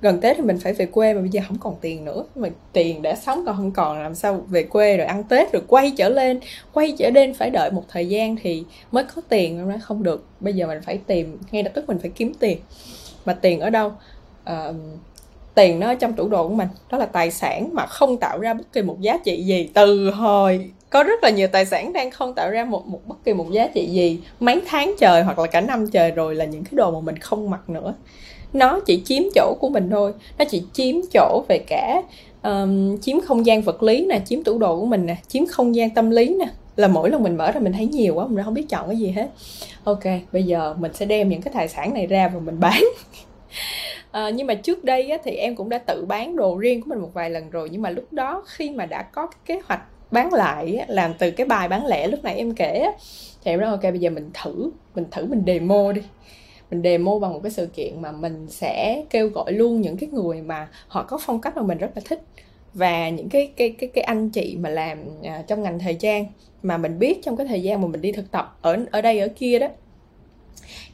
[0.00, 2.24] Gần tết thì mình phải về quê mà bây giờ không còn tiền nữa.
[2.34, 5.62] Mà tiền đã sống còn không còn làm sao về quê rồi ăn tết rồi
[5.68, 6.40] quay trở lên
[6.72, 10.26] quay trở lên phải đợi một thời gian thì mới có tiền nó không được.
[10.40, 12.58] Bây giờ mình phải tìm ngay lập tức mình phải kiếm tiền.
[13.24, 13.92] Mà tiền ở đâu?
[14.50, 14.76] Uh,
[15.54, 18.38] tiền nó ở trong tủ đồ của mình đó là tài sản mà không tạo
[18.38, 19.70] ra bất kỳ một giá trị gì.
[19.74, 23.24] Từ hồi có rất là nhiều tài sản đang không tạo ra một một bất
[23.24, 26.44] kỳ một giá trị gì mấy tháng trời hoặc là cả năm trời rồi là
[26.44, 27.94] những cái đồ mà mình không mặc nữa.
[28.52, 32.02] Nó chỉ chiếm chỗ của mình thôi nó chỉ chiếm chỗ về cả
[32.42, 35.74] um, chiếm không gian vật lý nè chiếm tủ đồ của mình nè chiếm không
[35.74, 36.46] gian tâm lý nè.
[36.76, 38.96] Là mỗi lần mình mở ra mình thấy nhiều quá mình không biết chọn cái
[38.96, 39.30] gì hết.
[39.84, 42.84] Ok bây giờ mình sẽ đem những cái tài sản này ra và mình bán.
[44.10, 46.88] à, nhưng mà trước đây á, thì em cũng đã tự bán đồ riêng của
[46.88, 47.68] mình một vài lần rồi.
[47.72, 51.30] Nhưng mà lúc đó khi mà đã có cái kế hoạch bán lại làm từ
[51.30, 52.92] cái bài bán lẻ lúc nãy em kể
[53.44, 56.02] thì em nói ok bây giờ mình thử mình thử mình demo đi.
[56.70, 60.10] Mình demo bằng một cái sự kiện mà mình sẽ kêu gọi luôn những cái
[60.12, 62.22] người mà họ có phong cách mà mình rất là thích.
[62.74, 66.26] Và những cái cái cái cái anh chị mà làm à, trong ngành thời trang
[66.62, 69.20] mà mình biết trong cái thời gian mà mình đi thực tập ở ở đây
[69.20, 69.68] ở kia đó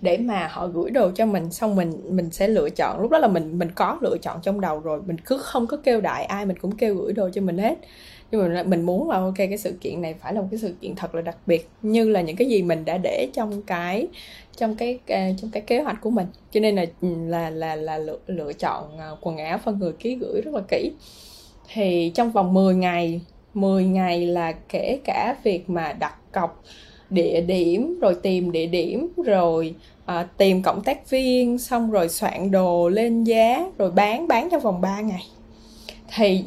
[0.01, 3.01] để mà họ gửi đồ cho mình xong mình mình sẽ lựa chọn.
[3.01, 5.03] Lúc đó là mình mình có lựa chọn trong đầu rồi.
[5.07, 7.79] Mình cứ không có kêu đại ai mình cũng kêu gửi đồ cho mình hết.
[8.31, 10.75] Nhưng mà mình muốn là ok cái sự kiện này phải là một cái sự
[10.81, 14.09] kiện thật là đặc biệt như là những cái gì mình đã để trong cái
[14.57, 16.27] trong cái à, trong cái kế hoạch của mình.
[16.53, 19.93] Cho nên là ừ, là là là lựa, lựa chọn à, quần áo phân người
[19.93, 20.93] ký gửi rất là kỹ.
[21.73, 23.21] Thì trong vòng 10 ngày
[23.55, 26.63] 10 ngày là kể cả việc mà đặt cọc
[27.11, 29.75] địa điểm rồi tìm địa điểm rồi
[30.07, 34.61] à, tìm cộng tác viên xong rồi soạn đồ lên giá rồi bán bán trong
[34.61, 35.23] vòng 3 ngày.
[36.17, 36.45] Thì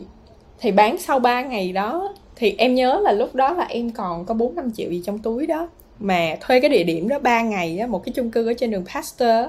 [0.60, 4.26] thì bán sau 3 ngày đó thì em nhớ là lúc đó là em còn
[4.26, 5.70] có 4 5 triệu gì trong túi đó.
[6.00, 8.72] Mà thuê cái địa điểm đó 3 ngày á, một cái chung cư ở trên
[8.72, 9.46] đường Pasteur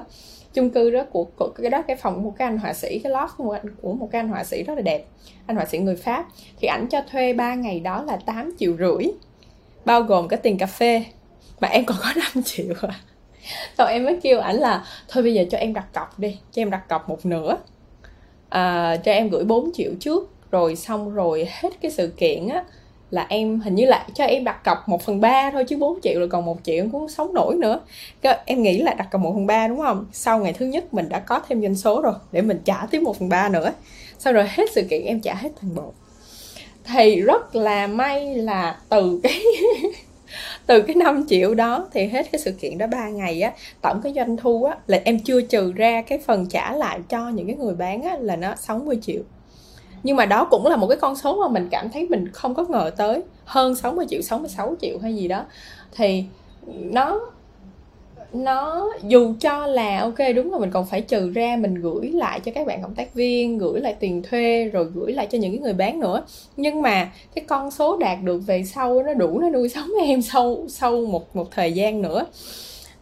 [0.53, 3.11] chung cư đó của, của cái đó cái phòng một cái anh họa sĩ cái
[3.11, 5.05] lót của một, của một cái anh họa sĩ rất là đẹp
[5.45, 6.25] anh họa sĩ người Pháp.
[6.59, 9.11] Thì ảnh cho thuê 3 ngày đó là 8 triệu rưỡi
[9.85, 11.03] bao gồm cái tiền cà phê.
[11.59, 12.99] Mà em còn có 5 triệu à.
[13.77, 16.61] Xong em mới kêu ảnh là thôi bây giờ cho em đặt cọc đi cho
[16.61, 17.57] em đặt cọc một nửa.
[18.49, 22.63] À, cho em gửi 4 triệu trước rồi xong rồi hết cái sự kiện á
[23.11, 26.01] là em hình như là cho em đặt cọc 1 phần ba thôi chứ 4
[26.01, 27.79] triệu rồi còn một triệu em cũng sống nổi nữa.
[28.21, 30.05] Cái, em nghĩ là đặt cọc 1 phần ba đúng không?
[30.11, 33.01] Sau ngày thứ nhất mình đã có thêm doanh số rồi để mình trả tiếp
[33.01, 33.73] 1 phần ba nữa.
[34.19, 35.93] Sau rồi hết sự kiện em trả hết toàn bộ
[36.83, 39.43] thì rất là may là từ cái
[40.65, 43.51] từ cái 5 triệu đó thì hết cái sự kiện đó 3 ngày á,
[43.81, 47.29] tổng cái doanh thu á, là em chưa trừ ra cái phần trả lại cho
[47.29, 49.21] những cái người bán á, là nó 60 triệu.
[50.03, 52.55] Nhưng mà đó cũng là một cái con số mà mình cảm thấy mình không
[52.55, 53.21] có ngờ tới.
[53.45, 55.45] Hơn 60 triệu 66 triệu hay gì đó.
[55.91, 56.23] Thì
[56.67, 57.19] nó
[58.33, 62.39] nó dù cho là ok đúng là mình còn phải trừ ra mình gửi lại
[62.39, 65.51] cho các bạn cộng tác viên gửi lại tiền thuê rồi gửi lại cho những
[65.51, 66.23] cái người bán nữa.
[66.57, 70.21] Nhưng mà cái con số đạt được về sau nó đủ nó nuôi sống em
[70.21, 72.25] sau sau một một thời gian nữa.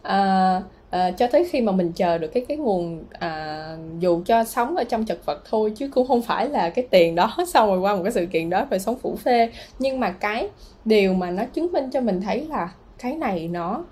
[0.02, 4.44] À, à, cho tới khi mà mình chờ được cái cái nguồn à, dù cho
[4.44, 7.68] sống ở trong chật vật thôi chứ cũng không phải là cái tiền đó xong
[7.68, 9.50] rồi qua một cái sự kiện đó rồi sống phủ phê.
[9.78, 10.48] Nhưng mà cái
[10.84, 12.68] điều mà nó chứng minh cho mình thấy là
[12.98, 13.84] cái này nó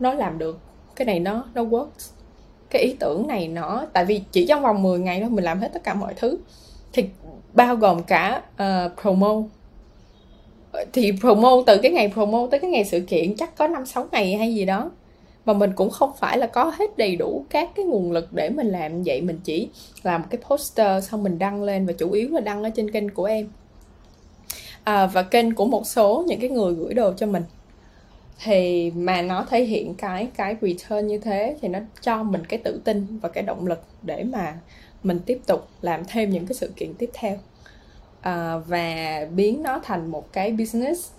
[0.00, 0.58] nó làm được.
[0.96, 2.12] Cái này nó nó works.
[2.70, 5.60] Cái ý tưởng này nó tại vì chỉ trong vòng 10 ngày thôi mình làm
[5.60, 6.38] hết tất cả mọi thứ.
[6.92, 7.04] Thì
[7.52, 9.42] bao gồm cả uh, promo.
[10.92, 14.06] Thì promo từ cái ngày promo tới cái ngày sự kiện chắc có năm sáu
[14.12, 14.90] ngày hay gì đó.
[15.44, 18.50] Mà mình cũng không phải là có hết đầy đủ các cái nguồn lực để
[18.50, 19.20] mình làm vậy.
[19.20, 19.68] Mình chỉ
[20.02, 23.08] làm cái poster xong mình đăng lên và chủ yếu là đăng ở trên kênh
[23.08, 23.48] của em.
[24.84, 27.42] À, và kênh của một số những cái người gửi đồ cho mình
[28.44, 32.60] thì mà nó thể hiện cái cái return như thế thì nó cho mình cái
[32.64, 34.54] tự tin và cái động lực để mà
[35.02, 37.38] mình tiếp tục làm thêm những cái sự kiện tiếp theo
[38.20, 41.10] à, và biến nó thành một cái business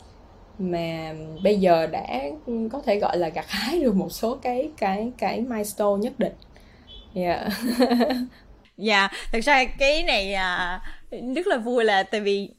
[0.59, 1.13] mà
[1.43, 2.24] bây giờ đã
[2.72, 6.34] có thể gọi là gặt hái được một số cái cái cái milestone nhất định
[7.13, 7.51] dạ yeah.
[8.78, 10.82] dạ yeah, thật ra cái này à,
[11.36, 12.49] rất là vui là tại vì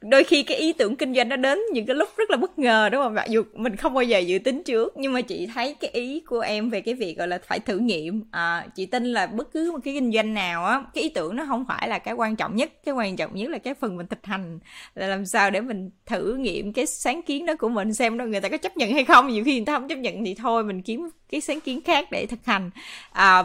[0.00, 2.58] đôi khi cái ý tưởng kinh doanh nó đến những cái lúc rất là bất
[2.58, 5.48] ngờ đúng không mặc dù mình không bao giờ dự tính trước nhưng mà chị
[5.54, 8.24] thấy cái ý của em về cái việc gọi là phải thử nghiệm.
[8.30, 11.36] À, chị tin là bất cứ một cái kinh doanh nào á cái ý tưởng
[11.36, 12.72] nó không phải là cái quan trọng nhất.
[12.84, 14.58] Cái quan trọng nhất là cái phần mình thực hành
[14.94, 18.24] là làm sao để mình thử nghiệm cái sáng kiến đó của mình xem đó
[18.24, 19.28] người ta có chấp nhận hay không.
[19.28, 22.08] Nhiều khi người ta không chấp nhận thì thôi mình kiếm cái sáng kiến khác
[22.10, 22.70] để thực hành.
[23.12, 23.42] À,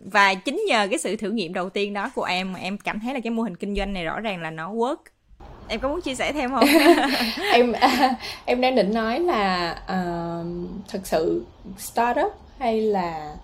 [0.00, 3.00] và chính nhờ cái sự thử nghiệm đầu tiên đó của em mà em cảm
[3.00, 4.96] thấy là cái mô hình kinh doanh này rõ ràng là nó work
[5.72, 6.64] em có muốn chia sẻ thêm không?
[7.52, 7.72] Em
[8.44, 10.46] em đang định nói là uh,
[10.88, 11.44] thực sự
[11.78, 13.36] startup hay là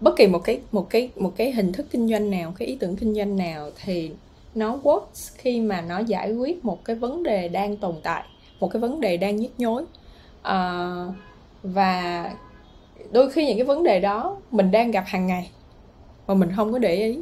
[0.00, 2.76] bất kỳ một cái một cái một cái hình thức kinh doanh nào cái ý
[2.80, 4.10] tưởng kinh doanh nào thì
[4.54, 8.22] nó works khi mà nó giải quyết một cái vấn đề đang tồn tại
[8.60, 9.82] một cái vấn đề đang nhức nhối.
[10.48, 11.14] Uh,
[11.62, 12.30] và
[13.12, 15.50] đôi khi những cái vấn đề đó mình đang gặp hàng ngày
[16.26, 17.18] mà mình không có để ý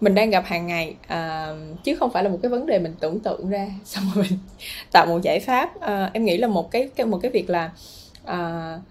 [0.00, 2.94] mình đang gặp hàng ngày uh, chứ không phải là một cái vấn đề mình
[3.00, 3.68] tưởng tượng ra.
[3.84, 4.38] Xong rồi mình
[4.92, 7.70] tạo một giải pháp uh, em nghĩ là một cái một cái việc là
[8.22, 8.82] uh,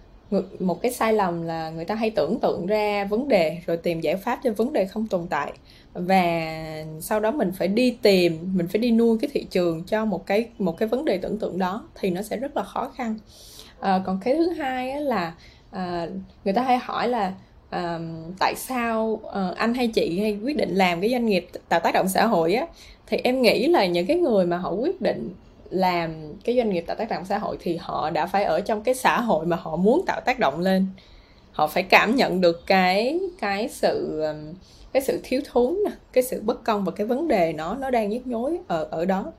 [0.60, 4.02] một cái sai lầm là người ta hay tưởng tượng ra vấn đề rồi tìm
[4.02, 5.54] giải pháp cho vấn đề không tồn tại.
[5.94, 6.54] Và
[7.02, 10.26] sau đó mình phải đi tìm mình phải đi nuôi cái thị trường cho một
[10.26, 13.20] cái một cái vấn đề tưởng tượng đó thì nó sẽ rất là khó khăn.
[13.80, 15.34] Uh, còn cái thứ hai là
[15.76, 16.10] uh,
[16.46, 17.34] người ta hay hỏi là
[17.76, 18.02] uh,
[18.40, 21.94] tại sao uh, anh hay chị hay quyết định làm cái doanh nghiệp tạo tác
[21.94, 22.68] động xã hội á?
[23.08, 25.30] Thì em nghĩ là những cái người mà họ quyết định
[25.70, 28.84] làm cái doanh nghiệp tạo tác động xã hội thì họ đã phải ở trong
[28.84, 30.88] cái xã hội mà họ muốn tạo tác động lên.
[31.52, 34.24] Họ phải cảm nhận được cái cái sự
[34.94, 35.76] cái sự thiếu thốn
[36.14, 39.06] cái sự bất công và cái vấn đề nó nó đang nhức nhối ở ở
[39.06, 39.32] đó.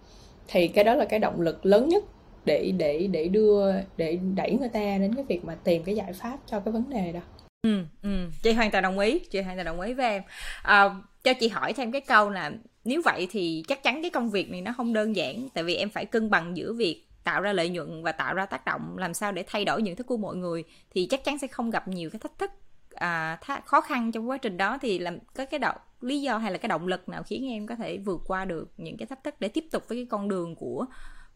[0.48, 2.04] Thì cái đó là cái động lực lớn nhất
[2.44, 6.12] để để để đưa để đẩy người ta đến cái việc mà tìm cái giải
[6.12, 7.20] pháp cho cái vấn đề đó
[7.62, 8.28] ừ ừ.
[8.42, 10.22] Chị hoàn toàn đồng ý chị hoàn toàn đồng ý với em.
[10.62, 10.88] À,
[11.24, 12.52] cho chị hỏi thêm cái câu là
[12.84, 15.74] nếu vậy thì chắc chắn cái công việc này nó không đơn giản tại vì
[15.74, 18.98] em phải cân bằng giữa việc tạo ra lợi nhuận và tạo ra tác động
[18.98, 21.70] làm sao để thay đổi nhận thức của mọi người thì chắc chắn sẽ không
[21.70, 22.50] gặp nhiều cái thách thức
[22.94, 24.78] à, th- khó khăn trong quá trình đó.
[24.82, 27.66] Thì làm có cái động lý do hay là cái động lực nào khiến em
[27.66, 30.28] có thể vượt qua được những cái thách thức để tiếp tục với cái con
[30.28, 30.86] đường của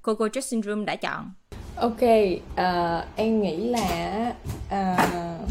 [0.02, 1.30] Coco Dressing Syndrome đã chọn?
[1.76, 4.32] Ok uh, em nghĩ là
[4.66, 5.48] uh,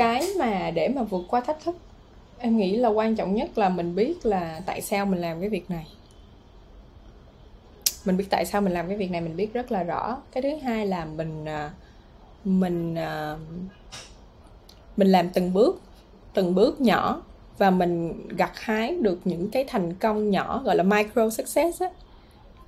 [0.00, 1.76] cái mà để mà vượt qua thách thức,
[2.38, 5.48] em nghĩ là quan trọng nhất là mình biết là tại sao mình làm cái
[5.48, 5.86] việc này.
[8.04, 10.22] Mình biết tại sao mình làm cái việc này, mình biết rất là rõ.
[10.32, 11.70] Cái thứ hai là mình à,
[12.44, 13.36] mình à,
[14.96, 15.80] mình làm từng bước
[16.34, 17.22] từng bước nhỏ
[17.58, 21.90] và mình gặt hái được những cái thành công nhỏ, gọi là micro success á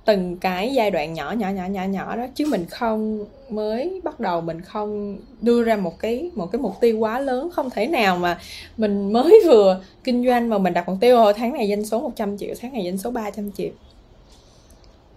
[0.05, 4.19] từng cái giai đoạn nhỏ nhỏ nhỏ nhỏ nhỏ đó chứ mình không mới bắt
[4.19, 7.87] đầu mình không đưa ra một cái một cái mục tiêu quá lớn không thể
[7.87, 8.39] nào mà
[8.77, 12.37] mình mới vừa kinh doanh mà mình đặt mục tiêu tháng này doanh số 100
[12.37, 13.71] triệu tháng này doanh số 300 triệu.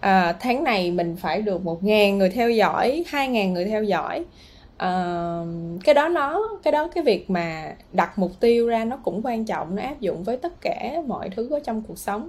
[0.00, 3.82] À, tháng này mình phải được một ngàn người theo dõi hai ngàn người theo
[3.84, 4.24] dõi.
[4.76, 4.90] À,
[5.84, 9.44] cái đó nó cái đó cái việc mà đặt mục tiêu ra nó cũng quan
[9.44, 12.28] trọng nó áp dụng với tất cả mọi thứ ở trong cuộc sống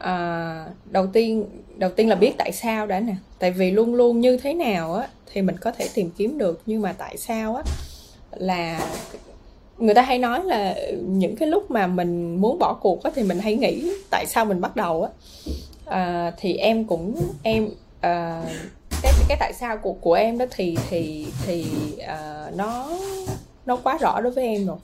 [0.00, 1.46] à, đầu tiên
[1.76, 3.14] đầu tiên là biết tại sao đã nè.
[3.38, 6.62] Tại vì luôn luôn như thế nào á thì mình có thể tìm kiếm được.
[6.66, 7.62] Nhưng mà tại sao á
[8.36, 8.80] là
[9.78, 10.76] người ta hay nói là
[11.06, 14.44] những cái lúc mà mình muốn bỏ cuộc á, thì mình hay nghĩ tại sao
[14.44, 15.10] mình bắt đầu á.
[15.84, 17.68] À, thì em cũng em
[18.00, 18.42] à,
[19.02, 21.66] cái cái tại sao của của em đó thì thì thì
[22.06, 22.98] à, nó
[23.66, 24.76] nó quá rõ đối với em rồi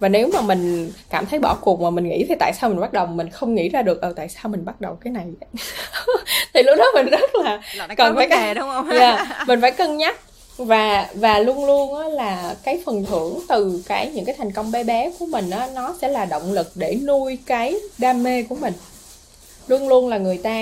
[0.00, 2.80] và nếu mà mình cảm thấy bỏ cuộc mà mình nghĩ thì tại sao mình
[2.80, 4.00] bắt đầu mình không nghĩ ra được?
[4.00, 5.24] Ờ tại sao mình bắt đầu cái này
[6.54, 8.88] thì lúc đó mình rất là, là cần phải đề đúng không?
[8.88, 10.16] Yeah, dạ, mình phải cân nhắc.
[10.56, 14.70] Và và luôn luôn á là cái phần thưởng từ cái những cái thành công
[14.70, 18.42] bé bé của mình á nó sẽ là động lực để nuôi cái đam mê
[18.42, 18.72] của mình
[19.68, 20.60] luôn luôn là người ta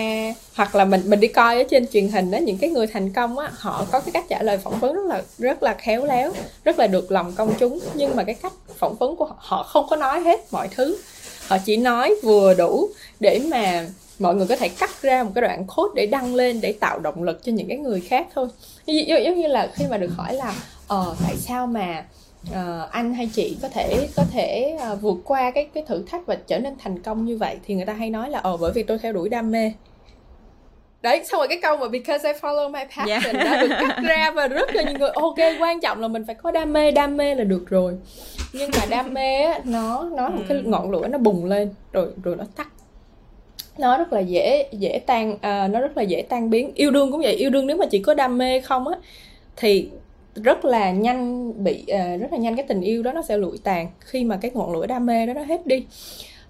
[0.55, 3.13] hoặc là mình mình đi coi ở trên truyền hình đó những cái người thành
[3.13, 6.05] công á họ có cái cách trả lời phỏng vấn rất là rất là khéo
[6.05, 6.33] léo
[6.65, 7.79] rất là được lòng công chúng.
[7.95, 10.99] Nhưng mà cái cách phỏng vấn của họ, họ không có nói hết mọi thứ.
[11.47, 12.89] Họ chỉ nói vừa đủ
[13.21, 13.87] để mà
[14.19, 16.99] mọi người có thể cắt ra một cái đoạn code để đăng lên để tạo
[16.99, 18.49] động lực cho những cái người khác thôi.
[18.87, 20.55] Giống như là khi mà được hỏi là
[20.87, 22.05] ờ tại sao mà
[22.51, 26.27] uh, anh hay chị có thể có thể uh, vượt qua cái cái thử thách
[26.27, 28.73] và trở nên thành công như vậy thì người ta hay nói là ờ bởi
[28.73, 29.73] vì tôi theo đuổi đam mê
[31.03, 33.23] đấy xong rồi cái câu mà because I follow my passion yeah.
[33.25, 33.33] Dạ.
[33.33, 36.35] đã được cắt ra và rất là nhiều người ok quan trọng là mình phải
[36.35, 37.95] có đam mê đam mê là được rồi
[38.53, 40.63] nhưng mà đam mê á nó nó một cái ừ.
[40.67, 42.69] ngọn lửa nó bùng lên rồi rồi nó tắt
[43.79, 47.13] nó rất là dễ dễ tan à, nó rất là dễ tan biến yêu đương
[47.13, 48.99] cũng vậy yêu đương nếu mà chỉ có đam mê không á
[49.57, 49.89] thì
[50.45, 53.59] rất là nhanh bị uh, rất là nhanh cái tình yêu đó nó sẽ lụi
[53.59, 55.87] tàn khi mà cái ngọn lửa đam mê đó nó hết đi.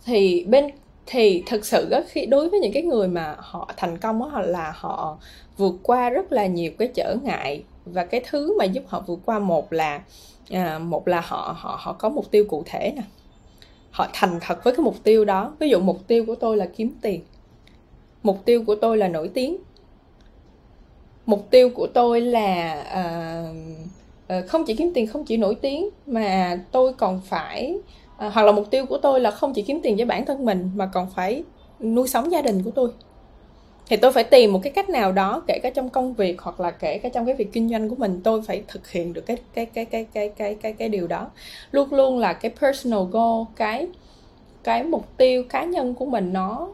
[0.04, 0.70] Thì bên
[1.06, 4.40] thì thực sự đó, khi đối với những cái người mà họ thành công đó
[4.40, 5.18] là họ
[5.56, 9.20] vượt qua rất là nhiều cái trở ngại và cái thứ mà giúp họ vượt
[9.24, 10.00] qua một là
[10.50, 13.02] à, một là họ họ họ có mục tiêu cụ thể nè.
[13.90, 15.52] Họ thành thật với cái mục tiêu đó.
[15.58, 17.20] Ví dụ mục tiêu của tôi là kiếm tiền.
[18.22, 19.56] Mục tiêu của tôi là nổi tiếng
[21.26, 22.84] mục tiêu của tôi là
[24.32, 27.74] uh, không chỉ kiếm tiền không chỉ nổi tiếng mà tôi còn phải
[28.26, 30.44] uh, hoặc là mục tiêu của tôi là không chỉ kiếm tiền cho bản thân
[30.44, 31.42] mình mà còn phải
[31.80, 32.90] nuôi sống gia đình của tôi.
[33.88, 36.60] Thì tôi phải tìm một cái cách nào đó kể cả trong công việc hoặc
[36.60, 39.26] là kể cả trong cái việc kinh doanh của mình tôi phải thực hiện được
[39.26, 41.30] cái cái cái cái cái cái cái cái điều đó.
[41.70, 43.88] Luôn luôn là cái personal goal cái
[44.64, 46.68] cái mục tiêu cá nhân của mình nó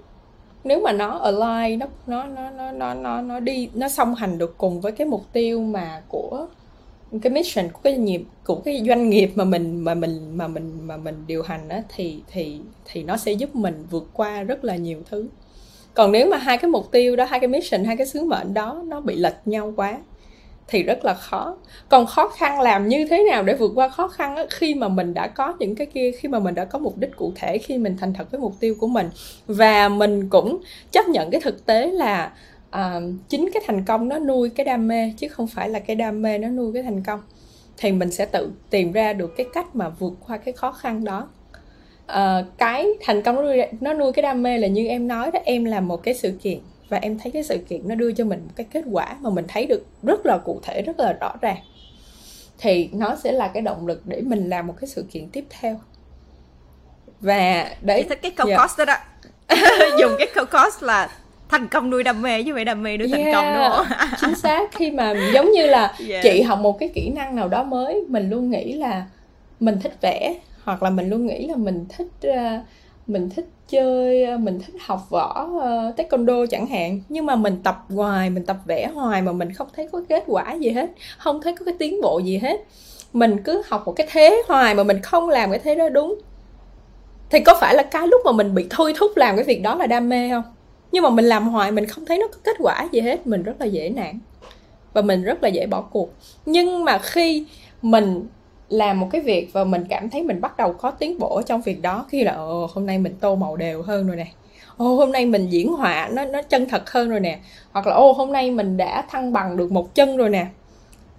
[0.65, 4.39] nếu mà nó align, nó nó nó nó nó nó nó đi, nó song hành
[4.39, 6.47] được cùng với cái mục tiêu mà của
[7.23, 10.79] cái mission của cái nghiệp của cái doanh nghiệp mà mình mà mình mà mình
[10.87, 14.65] mà mình điều hành á, thì thì thì nó sẽ giúp mình vượt qua rất
[14.65, 15.29] là nhiều thứ.
[15.95, 18.55] Còn nếu mà hai cái mục tiêu đó, hai cái mission, hai cái sứ mệnh
[18.55, 19.99] đó nó bị lệch nhau quá
[20.69, 21.57] thì rất là khó.
[21.89, 24.89] Còn khó khăn làm như thế nào để vượt qua khó khăn á, khi mà
[24.89, 27.59] mình đã có những cái kia khi mà mình đã có mục đích cụ thể
[27.59, 29.11] khi mình thành thật với mục tiêu của mình.
[29.47, 30.59] Và mình cũng
[30.91, 32.33] chấp nhận cái thực tế là
[32.71, 35.97] à, chính cái thành công nó nuôi cái đam mê chứ không phải là cái
[35.97, 37.21] đam mê nó nuôi cái thành công.
[37.77, 41.05] Thì mình sẽ tự tìm ra được cái cách mà vượt qua cái khó khăn
[41.05, 41.29] đó.
[42.07, 45.31] À, cái thành công nó nuôi, nó nuôi cái đam mê là như em nói
[45.31, 46.59] đó em làm một cái sự kiện
[46.93, 49.31] và em thấy cái sự kiện nó đưa cho mình một cái kết quả mà
[49.31, 51.57] mình thấy được rất là cụ thể rất là rõ ràng
[52.59, 55.45] thì nó sẽ là cái động lực để mình làm một cái sự kiện tiếp
[55.61, 55.81] theo
[57.21, 58.59] và đấy Chị thích cái câu yeah.
[58.59, 58.65] Dạ.
[58.65, 58.97] cost đó đó
[60.01, 61.11] dùng cái câu cost là
[61.49, 64.09] thành công nuôi đam mê chứ phải đam mê nuôi yeah, thành công đúng không
[64.21, 66.23] chính xác khi mà giống như là yeah.
[66.23, 69.07] chị học một cái kỹ năng nào đó mới mình luôn nghĩ là
[69.61, 70.35] mình thích vẽ
[70.65, 72.63] hoặc là mình luôn nghĩ là mình thích uh,
[73.07, 77.01] mình thích chơi ờ, mình thích học võ uh, taekwondo chẳng hạn.
[77.09, 80.25] Nhưng mà mình tập hoài mình tập vẽ hoài mà mình không thấy có kết
[80.27, 82.65] quả gì hết không thấy có cái tiến bộ gì hết.
[83.13, 86.19] Mình cứ học một cái thế hoài mà mình không làm cái thế đó đúng.
[87.31, 89.75] Thì có phải là cái lúc mà mình bị thôi thúc làm cái việc đó
[89.75, 90.43] là đam mê không?
[90.93, 93.43] Nhưng mà mình làm hoài mình không thấy nó có kết quả gì hết mình
[93.43, 94.19] rất là dễ nản
[94.93, 96.11] và mình rất là dễ bỏ cuộc.
[96.47, 97.47] Nhưng mà khi
[97.83, 98.27] mình
[98.73, 101.63] làm một cái việc và mình cảm thấy mình bắt đầu có tiến bộ trong
[101.63, 104.27] việc đó khi là ờ, hôm nay mình tô màu đều hơn rồi nè.
[104.77, 107.39] Ô hôm nay mình diễn họa nó nó chân thật hơn rồi nè.
[107.73, 110.47] Hoặc là ô hôm nay mình đã thăng bằng được một chân rồi nè.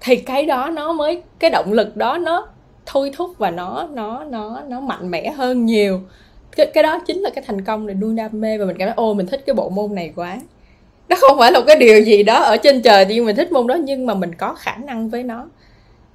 [0.01, 2.47] Thì cái đó nó mới cái động lực đó nó
[2.85, 6.01] thôi thúc và nó nó nó nó mạnh mẽ hơn nhiều.
[6.55, 8.87] Cái, cái đó chính là cái thành công để nuôi đam mê và mình cảm
[8.87, 10.37] thấy ô mình thích cái bộ môn này quá.
[11.09, 13.51] Nó không phải là một cái điều gì đó ở trên trời nhưng mình thích
[13.51, 15.45] môn đó nhưng mà mình có khả năng với nó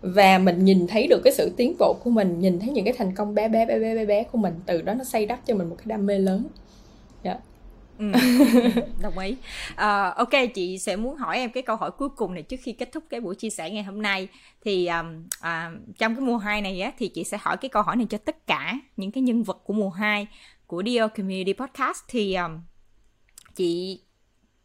[0.01, 2.94] và mình nhìn thấy được cái sự tiến bộ của mình nhìn thấy những cái
[2.99, 5.46] thành công bé bé bé bé bé, bé của mình từ đó nó xây đắp
[5.46, 6.44] cho mình một cái đam mê lớn.
[7.22, 7.38] Yeah.
[7.99, 8.12] Ừ,
[9.03, 9.36] đồng ý.
[9.76, 12.72] À, ok chị sẽ muốn hỏi em cái câu hỏi cuối cùng này trước khi
[12.72, 14.28] kết thúc cái buổi chia sẻ ngày hôm nay.
[14.64, 17.82] Thì um, uh, trong cái mùa 2 này á thì chị sẽ hỏi cái câu
[17.82, 20.26] hỏi này cho tất cả những cái nhân vật của mùa 2
[20.66, 21.99] của Dio Community Podcast.
[22.09, 22.61] Thì um,
[23.55, 24.01] chị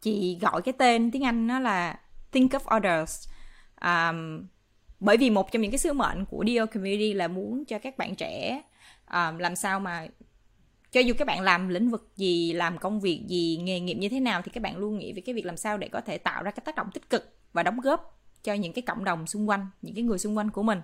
[0.01, 1.99] chị gọi cái tên tiếng Anh nó là
[2.31, 3.27] Think of Others.
[3.81, 4.47] Um,
[5.03, 7.97] bởi vì một trong những cái sứ mệnh của Dear Community là muốn cho các
[7.97, 8.61] bạn trẻ
[9.05, 10.07] uh, làm sao mà
[10.91, 14.09] cho dù các bạn làm lĩnh vực gì làm công việc gì nghề nghiệp như
[14.09, 16.17] thế nào thì các bạn luôn nghĩ về cái việc làm sao để có thể
[16.17, 19.27] tạo ra cái tác động tích cực và đóng góp cho những cái cộng đồng
[19.27, 20.81] xung quanh những cái người xung quanh của mình.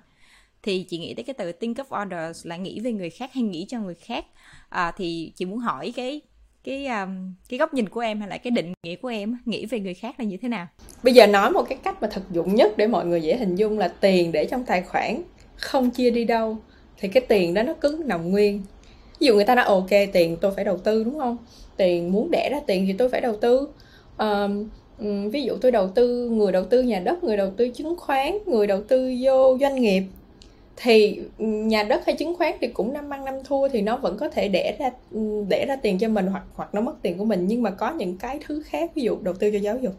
[0.63, 3.43] Thì chị nghĩ tới cái từ think of others là nghĩ về người khác hay
[3.43, 4.26] nghĩ cho người khác.
[4.70, 6.22] À, thì chị muốn hỏi cái
[6.70, 9.65] cái um, cái góc nhìn của em hay là cái định nghĩa của em nghĩ
[9.65, 10.67] về người khác là như thế nào?
[11.03, 13.55] Bây giờ nói một cái cách mà thực dụng nhất để mọi người dễ hình
[13.55, 15.22] dung là tiền để trong tài khoản
[15.55, 16.57] không chia đi đâu
[16.97, 18.61] thì cái tiền đó nó cứ nằm nguyên.
[19.20, 21.38] Ví dụ người ta nói ok tiền tôi phải đầu tư đúng không?
[21.78, 23.67] Tiền muốn đẻ ra tiền thì tôi phải đầu tư
[24.17, 24.70] um,
[25.32, 28.38] ví dụ tôi đầu tư người đầu tư nhà đất người đầu tư chứng khoán
[28.45, 30.03] người đầu tư vô doanh nghiệp
[30.82, 34.18] thì nhà đất hay chứng khoán thì cũng năm ăn năm thua thì nó vẫn
[34.18, 34.90] có thể đẻ ra
[35.50, 37.48] đẻ ra tiền cho mình hoặc hoặc nó mất tiền của mình.
[37.48, 39.94] Nhưng mà có những cái thứ khác ví dụ đầu tư cho giáo dục.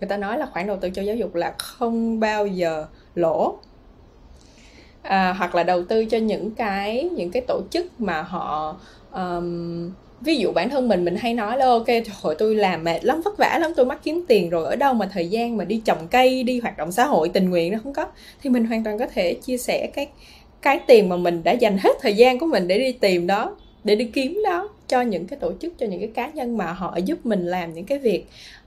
[0.00, 3.58] Người ta nói là khoản đầu tư cho giáo dục là không bao giờ lỗ.
[5.02, 8.76] À, hoặc là đầu tư cho những cái những cái tổ chức mà họ
[9.12, 11.86] um, ví dụ bản thân mình mình hay nói là ok
[12.20, 14.94] hồi tôi làm mệt lắm vất vả lắm tôi mắc kiếm tiền rồi ở đâu
[14.94, 17.78] mà thời gian mà đi trồng cây đi hoạt động xã hội tình nguyện nó
[17.82, 18.06] không có.
[18.42, 20.08] Thì mình hoàn toàn có thể chia sẻ cái
[20.62, 23.56] cái tiền mà mình đã dành hết thời gian của mình để đi tìm đó
[23.84, 26.72] để đi kiếm đó cho những cái tổ chức cho những cái cá nhân mà
[26.72, 28.24] họ giúp mình làm những cái việc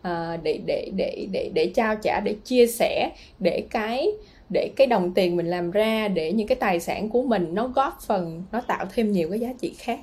[0.07, 4.07] uh, để để để để để trao trả để chia sẻ để cái
[4.49, 7.67] để cái đồng tiền mình làm ra để những cái tài sản của mình nó
[7.67, 9.99] góp phần nó tạo thêm nhiều cái giá trị khác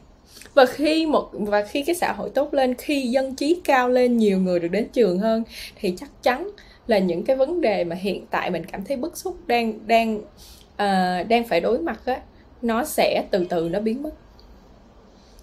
[0.54, 4.16] và khi một và khi cái xã hội tốt lên khi dân trí cao lên
[4.16, 5.42] nhiều người được đến trường hơn
[5.76, 6.50] thì chắc chắn
[6.86, 10.18] là những cái vấn đề mà hiện tại mình cảm thấy bức xúc đang đang
[10.18, 12.20] uh, đang phải đối mặt á
[12.62, 14.10] nó sẽ từ từ nó biến mất.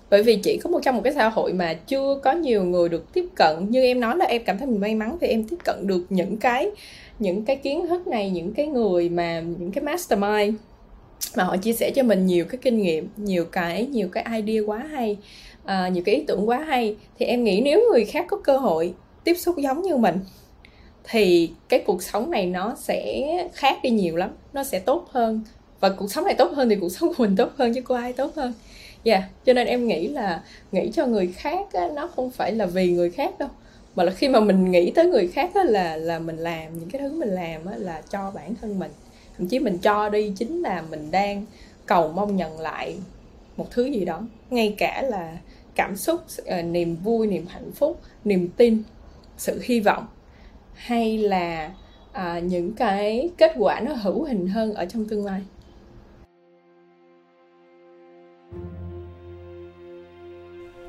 [0.09, 2.89] Bởi vì chỉ có một trong một cái xã hội mà chưa có nhiều người
[2.89, 3.69] được tiếp cận.
[3.69, 6.05] Như em nói là em cảm thấy mình may mắn vì em tiếp cận được
[6.09, 6.71] những cái
[7.19, 10.55] những cái kiến thức này những cái người mà những cái mastermind
[11.35, 14.63] mà họ chia sẻ cho mình nhiều cái kinh nghiệm nhiều cái nhiều cái idea
[14.65, 15.17] quá hay
[15.65, 16.95] à, nhiều cái ý tưởng quá hay.
[17.19, 18.93] Thì em nghĩ nếu người khác có cơ hội
[19.23, 20.19] tiếp xúc giống như mình
[21.03, 25.41] thì cái cuộc sống này nó sẽ khác đi nhiều lắm nó sẽ tốt hơn.
[25.79, 27.97] Và cuộc sống này tốt hơn thì cuộc sống của mình tốt hơn chứ có
[27.97, 28.53] ai tốt hơn.
[29.03, 29.29] Dạ yeah.
[29.45, 32.91] cho nên em nghĩ là nghĩ cho người khác á, nó không phải là vì
[32.91, 33.49] người khác đâu
[33.95, 36.89] mà là khi mà mình nghĩ tới người khác á, là là mình làm những
[36.89, 38.91] cái thứ mình làm á, là cho bản thân mình
[39.43, 41.45] thậm chí mình cho đi chính là mình đang
[41.85, 42.97] cầu mong nhận lại
[43.57, 45.37] một thứ gì đó ngay cả là
[45.75, 48.83] cảm xúc ờ, niềm vui niềm hạnh phúc niềm tin
[49.37, 50.05] sự hy vọng
[50.73, 51.71] hay là
[52.11, 55.41] à, những cái kết quả nó hữu hình hơn ở trong tương lai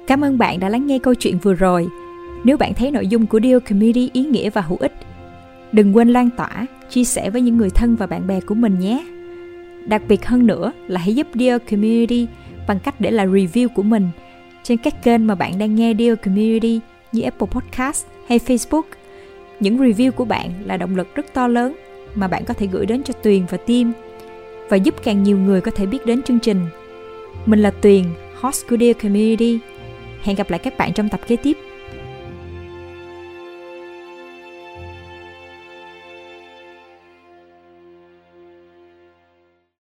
[0.06, 1.86] Cảm ơn bạn đã lắng nghe câu chuyện vừa rồi.
[2.44, 4.92] Nếu bạn thấy nội dung của Deal Community ý nghĩa và hữu ích,
[5.74, 8.78] đừng quên lan tỏa, chia sẻ với những người thân và bạn bè của mình
[8.78, 9.04] nhé.
[9.86, 12.26] Đặc biệt hơn nữa là hãy giúp Dear Community
[12.68, 14.08] bằng cách để lại review của mình
[14.62, 16.80] trên các kênh mà bạn đang nghe Dear Community
[17.12, 18.82] như Apple Podcast hay Facebook.
[19.60, 21.76] Những review của bạn là động lực rất to lớn
[22.14, 23.92] mà bạn có thể gửi đến cho Tuyền và Team
[24.68, 26.66] và giúp càng nhiều người có thể biết đến chương trình.
[27.46, 28.04] Mình là Tuyền,
[28.40, 29.58] host của Dear Community.
[30.22, 31.58] Hẹn gặp lại các bạn trong tập kế tiếp.